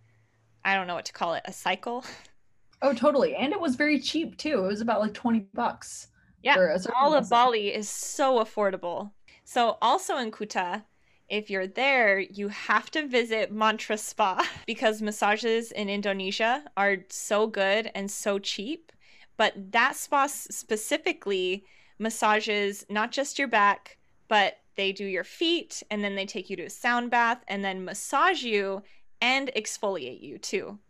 I 0.65 0.75
don't 0.75 0.87
know 0.87 0.95
what 0.95 1.05
to 1.05 1.13
call 1.13 1.35
it, 1.35 1.43
a 1.45 1.53
cycle. 1.53 2.03
oh, 2.81 2.95
totally, 2.95 3.37
and 3.37 3.53
it 3.53 3.61
was 3.61 3.77
very 3.77 4.01
cheap 4.01 4.39
too. 4.39 4.65
It 4.65 4.69
was 4.69 4.81
about 4.81 5.01
like 5.01 5.13
twenty 5.13 5.41
bucks. 5.53 6.09
Yeah, 6.43 6.55
for 6.55 6.71
a 6.71 6.79
surfing 6.79 6.93
all 6.99 7.13
of. 7.13 7.29
Bali 7.29 7.75
is 7.75 7.91
so 7.91 8.43
affordable. 8.43 9.11
So 9.49 9.79
also 9.81 10.17
in 10.17 10.33
Kuta, 10.33 10.83
if 11.29 11.51
you're 11.51 11.69
there, 11.69 12.19
you 12.19 12.49
have 12.49 12.91
to 12.91 13.07
visit 13.07 13.53
Mantra 13.53 13.97
Spa 13.97 14.45
because 14.67 15.01
massages 15.01 15.71
in 15.71 15.89
Indonesia 15.89 16.65
are 16.77 16.97
so 17.09 17.47
good 17.47 17.89
and 17.95 18.11
so 18.11 18.41
cheap. 18.41 18.91
But 19.37 19.55
that 19.71 19.95
spa 19.95 20.27
specifically 20.27 21.65
massages 22.01 22.85
not 22.91 23.13
just 23.13 23.39
your 23.39 23.47
back, 23.47 23.99
but 24.27 24.59
they 24.75 24.91
do 24.91 25.05
your 25.05 25.25
feet 25.25 25.81
and 25.93 26.03
then 26.03 26.17
they 26.17 26.27
take 26.27 26.51
you 26.51 26.57
to 26.57 26.65
a 26.65 26.71
sound 26.71 27.13
bath 27.13 27.45
and 27.47 27.65
then 27.65 27.85
massage 27.85 28.43
you 28.43 28.83
and 29.21 29.53
exfoliate 29.55 30.23
you 30.23 30.39
too. 30.39 30.81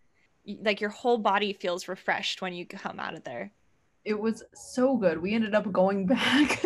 Like 0.46 0.80
your 0.80 0.90
whole 0.90 1.18
body 1.18 1.52
feels 1.52 1.88
refreshed 1.88 2.40
when 2.40 2.54
you 2.54 2.64
come 2.64 2.98
out 2.98 3.14
of 3.14 3.24
there. 3.24 3.52
It 4.06 4.18
was 4.18 4.42
so 4.54 4.96
good. 4.96 5.20
We 5.20 5.34
ended 5.34 5.54
up 5.54 5.70
going 5.72 6.06
back. 6.16 6.62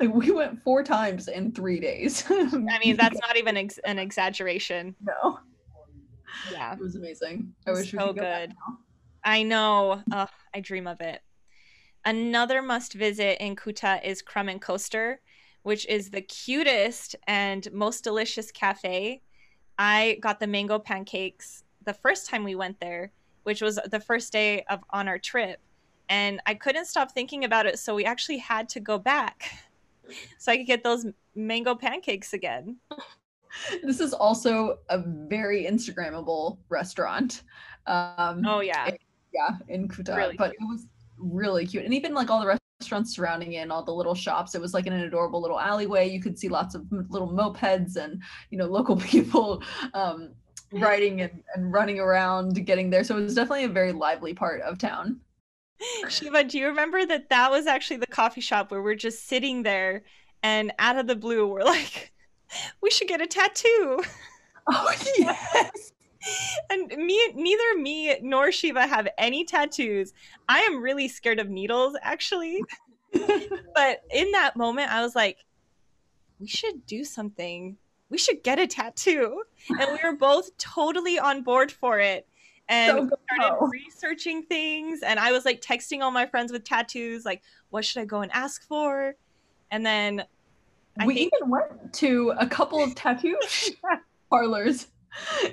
like 0.00 0.12
we 0.12 0.30
went 0.30 0.62
four 0.64 0.82
times 0.82 1.28
in 1.28 1.52
three 1.52 1.78
days. 1.78 2.24
I 2.30 2.78
mean, 2.82 2.96
that's 2.96 3.20
not 3.20 3.36
even 3.36 3.56
ex- 3.56 3.78
an 3.84 3.98
exaggeration. 3.98 4.96
no. 5.00 5.38
Yeah. 6.50 6.72
It 6.72 6.80
was 6.80 6.96
amazing. 6.96 7.54
I 7.66 7.70
wish 7.70 7.92
we 7.92 7.98
so 7.98 8.08
could 8.08 8.16
go 8.16 8.22
back 8.22 8.48
good. 8.48 8.56
I 9.22 9.44
know. 9.44 10.02
I 10.12 10.60
dream 10.60 10.86
of 10.88 11.00
it. 11.00 11.20
Another 12.04 12.60
must 12.60 12.94
visit 12.94 13.42
in 13.42 13.56
Kuta 13.56 14.04
is 14.04 14.20
Crumb 14.20 14.48
and 14.48 14.60
Coaster, 14.60 15.20
which 15.62 15.86
is 15.86 16.10
the 16.10 16.20
cutest 16.22 17.14
and 17.26 17.70
most 17.72 18.04
delicious 18.04 18.50
cafe. 18.50 19.22
I 19.78 20.18
got 20.20 20.40
the 20.40 20.46
mango 20.46 20.78
pancakes 20.78 21.62
the 21.84 21.94
first 21.94 22.28
time 22.28 22.42
we 22.42 22.54
went 22.54 22.80
there, 22.80 23.12
which 23.44 23.62
was 23.62 23.78
the 23.90 24.00
first 24.00 24.32
day 24.32 24.64
of 24.68 24.80
on 24.90 25.08
our 25.08 25.18
trip, 25.18 25.60
and 26.08 26.40
I 26.46 26.54
couldn't 26.54 26.86
stop 26.86 27.12
thinking 27.12 27.44
about 27.44 27.66
it, 27.66 27.78
so 27.78 27.94
we 27.94 28.04
actually 28.04 28.38
had 28.38 28.68
to 28.70 28.80
go 28.80 28.98
back 28.98 29.50
so 30.38 30.52
I 30.52 30.56
could 30.58 30.66
get 30.66 30.82
those 30.84 31.06
mango 31.34 31.74
pancakes 31.74 32.32
again. 32.32 32.76
This 33.82 34.00
is 34.00 34.12
also 34.12 34.78
a 34.88 34.98
very 34.98 35.64
Instagrammable 35.64 36.58
restaurant. 36.68 37.42
Um, 37.86 38.44
Oh 38.44 38.60
yeah. 38.60 38.90
yeah, 39.32 39.50
in 39.68 39.88
Kuta, 39.88 40.16
Really 40.16 40.36
but 40.36 40.52
it 40.52 40.58
was 40.60 40.86
really 41.18 41.66
cute, 41.66 41.84
and 41.84 41.94
even 41.94 42.14
like 42.14 42.30
all 42.30 42.40
the 42.40 42.58
restaurants 42.80 43.14
surrounding 43.14 43.52
it, 43.54 43.58
and 43.58 43.72
all 43.72 43.84
the 43.84 43.92
little 43.94 44.14
shops. 44.14 44.54
It 44.54 44.60
was 44.60 44.74
like 44.74 44.86
in 44.86 44.92
an 44.92 45.02
adorable 45.02 45.40
little 45.40 45.60
alleyway. 45.60 46.08
You 46.08 46.20
could 46.20 46.38
see 46.38 46.48
lots 46.48 46.74
of 46.74 46.84
little 46.90 47.28
mopeds 47.30 47.96
and 47.96 48.22
you 48.50 48.58
know 48.58 48.66
local 48.78 48.96
people 48.96 49.62
um, 49.94 50.30
riding 50.72 51.20
and, 51.22 51.42
and 51.54 51.72
running 51.72 52.00
around, 52.00 52.64
getting 52.66 52.90
there. 52.90 53.04
So 53.04 53.18
it 53.18 53.22
was 53.22 53.34
definitely 53.34 53.64
a 53.64 53.68
very 53.68 53.92
lively 53.92 54.34
part 54.34 54.60
of 54.62 54.78
town. 54.78 55.20
Shiva, 56.08 56.44
do 56.44 56.58
you 56.58 56.68
remember 56.68 57.04
that 57.06 57.28
that 57.30 57.50
was 57.50 57.66
actually 57.66 57.96
the 57.98 58.06
coffee 58.06 58.40
shop 58.40 58.70
where 58.70 58.82
we're 58.82 58.94
just 58.94 59.26
sitting 59.26 59.62
there 59.62 60.04
and 60.42 60.72
out 60.78 60.98
of 60.98 61.06
the 61.06 61.16
blue 61.16 61.46
we're 61.46 61.64
like, 61.64 62.12
we 62.80 62.90
should 62.90 63.08
get 63.08 63.20
a 63.20 63.26
tattoo. 63.26 64.02
Oh 64.68 64.94
yes. 65.18 65.92
And 66.70 66.88
me 66.88 67.32
neither 67.34 67.78
me 67.78 68.16
nor 68.22 68.50
Shiva 68.50 68.86
have 68.86 69.08
any 69.18 69.44
tattoos. 69.44 70.14
I 70.48 70.60
am 70.60 70.82
really 70.82 71.08
scared 71.08 71.40
of 71.40 71.50
needles 71.50 71.96
actually. 72.02 72.62
But 73.74 74.02
in 74.10 74.32
that 74.32 74.56
moment 74.56 74.90
I 74.90 75.02
was 75.02 75.14
like, 75.14 75.38
we 76.40 76.48
should 76.48 76.84
do 76.86 77.04
something. 77.04 77.76
We 78.10 78.18
should 78.18 78.42
get 78.42 78.58
a 78.58 78.66
tattoo. 78.66 79.42
And 79.68 79.92
we 79.92 79.98
were 80.02 80.16
both 80.16 80.56
totally 80.58 81.18
on 81.18 81.42
board 81.42 81.70
for 81.70 82.00
it. 82.00 82.26
And 82.68 83.10
So 83.10 83.18
started 83.36 83.66
researching 83.70 84.42
things 84.44 85.02
and 85.02 85.20
I 85.20 85.32
was 85.32 85.44
like 85.44 85.60
texting 85.60 86.00
all 86.00 86.10
my 86.10 86.26
friends 86.26 86.50
with 86.50 86.64
tattoos, 86.64 87.24
like, 87.24 87.42
what 87.70 87.84
should 87.84 88.00
I 88.00 88.04
go 88.04 88.20
and 88.20 88.32
ask 88.32 88.66
for? 88.66 89.14
And 89.70 89.84
then 89.84 90.24
I 90.98 91.06
we 91.06 91.14
think 91.14 91.32
even 91.36 91.50
went 91.50 91.92
to 91.94 92.32
a 92.38 92.46
couple 92.46 92.82
of 92.82 92.94
tattoo 92.94 93.38
parlors 94.30 94.88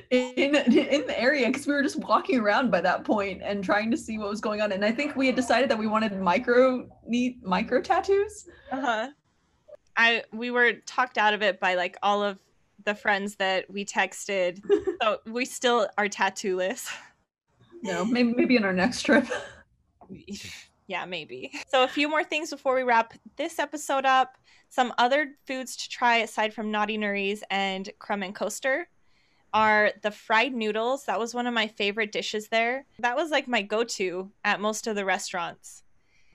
in 0.09 0.55
in 0.55 1.07
the 1.07 1.19
area 1.19 1.47
because 1.47 1.67
we 1.67 1.73
were 1.73 1.83
just 1.83 1.97
walking 1.97 2.39
around 2.39 2.71
by 2.71 2.81
that 2.81 3.03
point 3.03 3.41
and 3.43 3.63
trying 3.63 3.91
to 3.91 3.97
see 3.97 4.17
what 4.17 4.29
was 4.29 4.41
going 4.41 4.61
on. 4.61 4.71
And 4.71 4.83
I 4.85 4.91
think 4.91 5.15
we 5.15 5.27
had 5.27 5.35
decided 5.35 5.69
that 5.69 5.77
we 5.77 5.87
wanted 5.87 6.19
micro 6.19 6.87
neat 7.05 7.43
micro 7.43 7.81
tattoos. 7.81 8.47
uh-huh. 8.71 9.09
I 9.97 10.23
we 10.31 10.51
were 10.51 10.73
talked 10.85 11.17
out 11.17 11.33
of 11.33 11.41
it 11.41 11.59
by 11.59 11.75
like 11.75 11.97
all 12.01 12.23
of 12.23 12.39
the 12.85 12.95
friends 12.95 13.35
that 13.35 13.69
we 13.69 13.85
texted. 13.85 14.61
so 15.01 15.19
we 15.25 15.45
still 15.45 15.87
are 15.97 16.07
tattooless. 16.07 16.89
No, 17.83 18.05
maybe 18.05 18.33
maybe 18.33 18.55
in 18.55 18.63
our 18.63 18.73
next 18.73 19.03
trip. 19.03 19.25
yeah, 20.87 21.05
maybe. 21.05 21.51
So 21.69 21.83
a 21.83 21.87
few 21.87 22.09
more 22.09 22.23
things 22.23 22.49
before 22.49 22.75
we 22.75 22.83
wrap 22.83 23.13
this 23.37 23.59
episode 23.59 24.05
up. 24.05 24.37
Some 24.69 24.93
other 24.97 25.31
foods 25.47 25.75
to 25.77 25.89
try 25.89 26.17
aside 26.17 26.53
from 26.53 26.71
Naughty 26.71 26.97
Nuri's 26.97 27.43
and 27.49 27.89
Crumb 27.99 28.23
and 28.23 28.33
Coaster 28.33 28.87
are 29.53 29.91
the 30.01 30.11
fried 30.11 30.53
noodles. 30.53 31.05
That 31.05 31.19
was 31.19 31.33
one 31.33 31.47
of 31.47 31.53
my 31.53 31.67
favorite 31.67 32.11
dishes 32.11 32.47
there. 32.47 32.85
That 32.99 33.15
was 33.15 33.31
like 33.31 33.47
my 33.47 33.61
go-to 33.61 34.31
at 34.45 34.61
most 34.61 34.87
of 34.87 34.95
the 34.95 35.03
restaurants. 35.03 35.83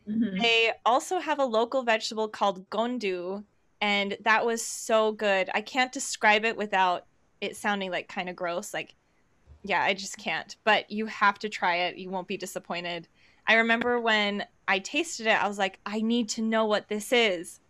Mm-hmm. 0.08 0.38
They 0.40 0.72
also 0.84 1.18
have 1.18 1.38
a 1.38 1.44
local 1.44 1.82
vegetable 1.82 2.28
called 2.28 2.68
gonda, 2.70 3.42
and 3.86 4.16
that 4.22 4.44
was 4.44 4.66
so 4.66 5.12
good. 5.12 5.48
I 5.54 5.60
can't 5.60 5.92
describe 5.92 6.44
it 6.44 6.56
without 6.56 7.06
it 7.40 7.56
sounding 7.56 7.92
like 7.92 8.08
kind 8.08 8.28
of 8.28 8.34
gross. 8.34 8.74
Like, 8.74 8.96
yeah, 9.62 9.80
I 9.80 9.94
just 9.94 10.18
can't. 10.18 10.56
But 10.64 10.90
you 10.90 11.06
have 11.06 11.38
to 11.38 11.48
try 11.48 11.76
it. 11.76 11.96
You 11.96 12.10
won't 12.10 12.26
be 12.26 12.36
disappointed. 12.36 13.06
I 13.46 13.54
remember 13.54 14.00
when 14.00 14.44
I 14.66 14.80
tasted 14.80 15.28
it, 15.28 15.40
I 15.40 15.46
was 15.46 15.56
like, 15.56 15.78
I 15.86 16.00
need 16.00 16.28
to 16.30 16.42
know 16.42 16.64
what 16.64 16.88
this 16.88 17.12
is. 17.12 17.60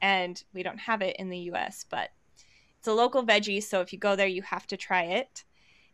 And 0.00 0.42
we 0.54 0.62
don't 0.62 0.78
have 0.78 1.02
it 1.02 1.16
in 1.16 1.28
the 1.28 1.50
US, 1.50 1.84
but 1.90 2.08
it's 2.78 2.88
a 2.88 2.94
local 2.94 3.22
veggie. 3.22 3.62
So 3.62 3.82
if 3.82 3.92
you 3.92 3.98
go 3.98 4.16
there, 4.16 4.26
you 4.26 4.40
have 4.40 4.66
to 4.68 4.78
try 4.78 5.02
it. 5.02 5.44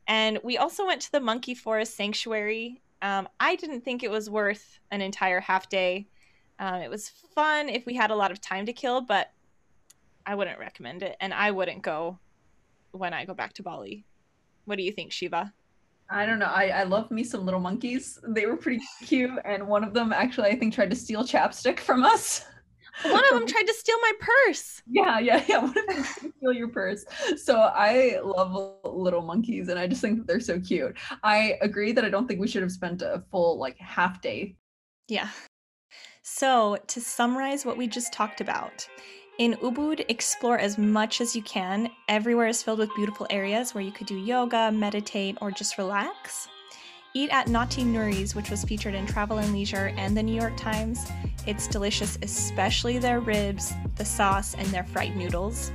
And 0.07 0.39
we 0.45 0.59
also 0.59 0.87
went 0.87 1.03
to 1.03 1.11
the 1.11 1.19
Monkey 1.19 1.57
Forest 1.57 1.97
Sanctuary. 1.97 2.81
Um, 3.03 3.29
I 3.41 3.57
didn't 3.57 3.81
think 3.81 4.05
it 4.05 4.13
was 4.13 4.31
worth 4.31 4.79
an 4.93 5.01
entire 5.01 5.41
half 5.41 5.69
day. 5.69 6.07
Um, 6.61 6.83
it 6.83 6.91
was 6.91 7.09
fun 7.09 7.69
if 7.69 7.85
we 7.85 7.95
had 7.95 8.13
a 8.13 8.17
lot 8.17 8.31
of 8.31 8.41
time 8.41 8.65
to 8.67 8.73
kill, 8.73 9.01
but 9.01 9.33
I 10.27 10.35
wouldn't 10.35 10.59
recommend 10.59 11.03
it. 11.03 11.17
And 11.21 11.33
I 11.33 11.51
wouldn't 11.51 11.83
go 11.83 12.19
when 12.93 13.15
I 13.15 13.25
go 13.25 13.35
back 13.35 13.55
to 13.55 13.63
Bali. 13.63 14.05
What 14.65 14.77
do 14.77 14.83
you 14.83 14.93
think, 14.93 15.13
Shiva? 15.13 15.53
I 16.11 16.27
don't 16.27 16.39
know. 16.39 16.47
I, 16.47 16.69
I 16.69 16.83
love 16.83 17.11
me 17.11 17.25
some 17.25 17.45
little 17.45 17.61
monkeys. 17.61 18.19
They 18.27 18.47
were 18.47 18.57
pretty 18.57 18.83
cute. 19.07 19.31
And 19.45 19.67
one 19.67 19.83
of 19.83 19.95
them 19.95 20.13
actually, 20.13 20.51
I 20.51 20.57
think, 20.57 20.75
tried 20.75 20.91
to 20.91 20.97
steal 20.97 21.25
chapstick 21.25 21.81
from 21.81 22.05
us. 22.05 22.45
One 23.03 23.25
of 23.25 23.31
them 23.31 23.47
tried 23.49 23.67
to 23.67 23.75
steal 23.75 23.97
my 24.01 24.13
purse. 24.21 24.83
Yeah, 24.87 25.19
yeah, 25.19 25.43
yeah. 25.49 25.59
One 25.59 25.71
of 25.71 25.75
them 25.75 26.05
tried 26.05 26.05
to 26.05 26.33
steal 26.37 26.53
your 26.53 26.69
purse. 26.69 27.05
So 27.37 27.61
I 27.61 28.19
love 28.23 28.77
little 28.85 29.23
monkeys 29.23 29.69
and 29.69 29.79
I 29.79 29.87
just 29.87 30.03
think 30.03 30.19
that 30.19 30.27
they're 30.27 30.41
so 30.41 30.61
cute. 30.61 30.97
I 31.23 31.57
agree 31.63 31.93
that 31.93 32.05
I 32.05 32.11
don't 32.11 32.29
think 32.29 32.41
we 32.41 32.49
should 32.49 32.63
have 32.63 32.73
spent 32.73 33.01
a 33.03 33.25
full 33.31 33.59
like 33.59 33.79
half 33.79 34.21
day. 34.21 34.57
Yeah. 35.09 35.31
So 36.23 36.79
to 36.89 37.01
summarize 37.01 37.65
what 37.65 37.77
we 37.77 37.89
just 37.89 38.13
talked 38.13 38.41
about, 38.41 38.87
in 39.39 39.55
Ubud, 39.55 40.05
explore 40.09 40.59
as 40.59 40.77
much 40.77 41.21
as 41.21 41.35
you 41.35 41.43
can. 41.43 41.91
Everywhere 42.09 42.49
is 42.49 42.63
filled 42.63 42.79
with 42.79 42.95
beautiful 42.95 43.27
areas 43.31 43.75
where 43.75 43.83
you 43.83 43.91
could 43.91 44.07
do 44.07 44.17
yoga, 44.17 44.71
meditate, 44.71 45.39
or 45.41 45.51
just 45.51 45.79
relax. 45.79 46.49
Eat 47.15 47.31
at 47.31 47.49
Naughty 47.49 47.83
Nuri's, 47.83 48.35
which 48.35 48.51
was 48.51 48.65
featured 48.65 48.95
in 48.95 49.07
Travel 49.07 49.39
and 49.39 49.53
Leisure 49.53 49.93
and 49.97 50.17
the 50.17 50.23
New 50.23 50.35
York 50.35 50.57
Times. 50.57 51.11
It's 51.47 51.67
delicious, 51.67 52.19
especially 52.23 52.99
their 52.99 53.21
ribs, 53.21 53.73
the 53.97 54.05
sauce, 54.05 54.55
and 54.55 54.67
their 54.69 54.85
fried 54.85 55.17
noodles. 55.17 55.73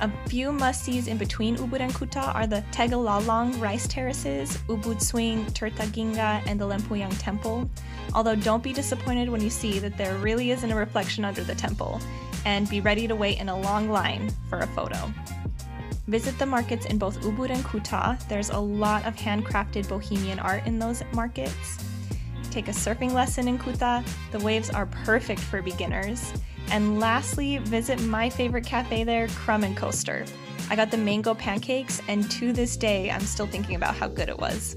A 0.00 0.10
few 0.28 0.52
must-sees 0.52 1.08
in 1.08 1.16
between 1.16 1.56
Ubud 1.56 1.80
and 1.80 1.92
Kuta 1.92 2.34
are 2.34 2.46
the 2.46 2.62
Tegalalang 2.70 3.58
rice 3.60 3.88
terraces, 3.88 4.58
Ubud 4.68 5.00
Swing, 5.00 5.46
Tirtaginga, 5.46 6.42
and 6.46 6.60
the 6.60 6.66
Lempuyang 6.66 7.16
Temple. 7.18 7.68
Although 8.12 8.36
don't 8.36 8.62
be 8.62 8.72
disappointed 8.72 9.30
when 9.30 9.40
you 9.40 9.50
see 9.50 9.78
that 9.78 9.96
there 9.96 10.14
really 10.18 10.50
isn't 10.50 10.70
a 10.70 10.76
reflection 10.76 11.24
under 11.24 11.42
the 11.42 11.54
temple 11.54 12.00
and 12.46 12.70
be 12.70 12.80
ready 12.80 13.06
to 13.08 13.14
wait 13.14 13.38
in 13.38 13.50
a 13.50 13.60
long 13.60 13.90
line 13.90 14.30
for 14.48 14.60
a 14.60 14.66
photo. 14.68 15.12
Visit 16.06 16.38
the 16.38 16.46
markets 16.46 16.86
in 16.86 16.96
both 16.96 17.20
Ubud 17.22 17.50
and 17.50 17.64
Kuta. 17.64 18.16
There's 18.28 18.50
a 18.50 18.58
lot 18.58 19.04
of 19.04 19.16
handcrafted 19.16 19.88
bohemian 19.88 20.38
art 20.38 20.64
in 20.64 20.78
those 20.78 21.02
markets. 21.12 21.84
Take 22.52 22.68
a 22.68 22.70
surfing 22.70 23.12
lesson 23.12 23.48
in 23.48 23.58
Kuta. 23.58 24.06
The 24.30 24.38
waves 24.38 24.70
are 24.70 24.86
perfect 24.86 25.40
for 25.40 25.60
beginners. 25.60 26.32
And 26.70 27.00
lastly, 27.00 27.58
visit 27.58 28.00
my 28.02 28.30
favorite 28.30 28.64
cafe 28.64 29.02
there, 29.02 29.26
Crumb 29.28 29.64
and 29.64 29.76
Coaster. 29.76 30.24
I 30.70 30.76
got 30.76 30.92
the 30.92 30.96
mango 30.96 31.34
pancakes, 31.34 32.00
and 32.08 32.30
to 32.32 32.52
this 32.52 32.76
day, 32.76 33.10
I'm 33.10 33.20
still 33.20 33.46
thinking 33.46 33.74
about 33.74 33.96
how 33.96 34.08
good 34.08 34.28
it 34.28 34.38
was. 34.38 34.76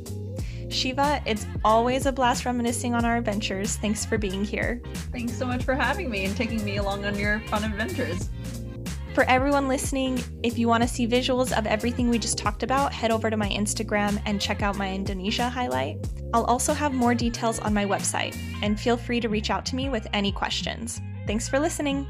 Shiva, 0.69 1.21
it's 1.25 1.45
always 1.65 2.05
a 2.05 2.11
blast 2.11 2.45
reminiscing 2.45 2.93
on 2.93 3.03
our 3.03 3.17
adventures. 3.17 3.75
Thanks 3.77 4.05
for 4.05 4.17
being 4.17 4.45
here. 4.45 4.81
Thanks 5.11 5.33
so 5.33 5.45
much 5.45 5.63
for 5.63 5.75
having 5.75 6.09
me 6.09 6.25
and 6.25 6.35
taking 6.35 6.63
me 6.63 6.77
along 6.77 7.05
on 7.05 7.17
your 7.17 7.39
fun 7.41 7.63
adventures. 7.63 8.29
For 9.15 9.23
everyone 9.23 9.67
listening, 9.67 10.23
if 10.43 10.57
you 10.57 10.67
want 10.67 10.83
to 10.83 10.87
see 10.87 11.07
visuals 11.07 11.57
of 11.57 11.65
everything 11.65 12.09
we 12.09 12.19
just 12.19 12.37
talked 12.37 12.63
about, 12.63 12.93
head 12.93 13.11
over 13.11 13.29
to 13.29 13.35
my 13.35 13.49
Instagram 13.49 14.21
and 14.25 14.39
check 14.39 14.61
out 14.61 14.77
my 14.77 14.93
Indonesia 14.93 15.49
highlight. 15.49 15.97
I'll 16.33 16.45
also 16.45 16.73
have 16.73 16.93
more 16.93 17.15
details 17.15 17.59
on 17.59 17.73
my 17.73 17.85
website, 17.85 18.37
and 18.61 18.79
feel 18.79 18.95
free 18.95 19.19
to 19.19 19.27
reach 19.27 19.49
out 19.49 19.65
to 19.67 19.75
me 19.75 19.89
with 19.89 20.07
any 20.13 20.31
questions. 20.31 21.01
Thanks 21.25 21.49
for 21.49 21.59
listening. 21.59 22.07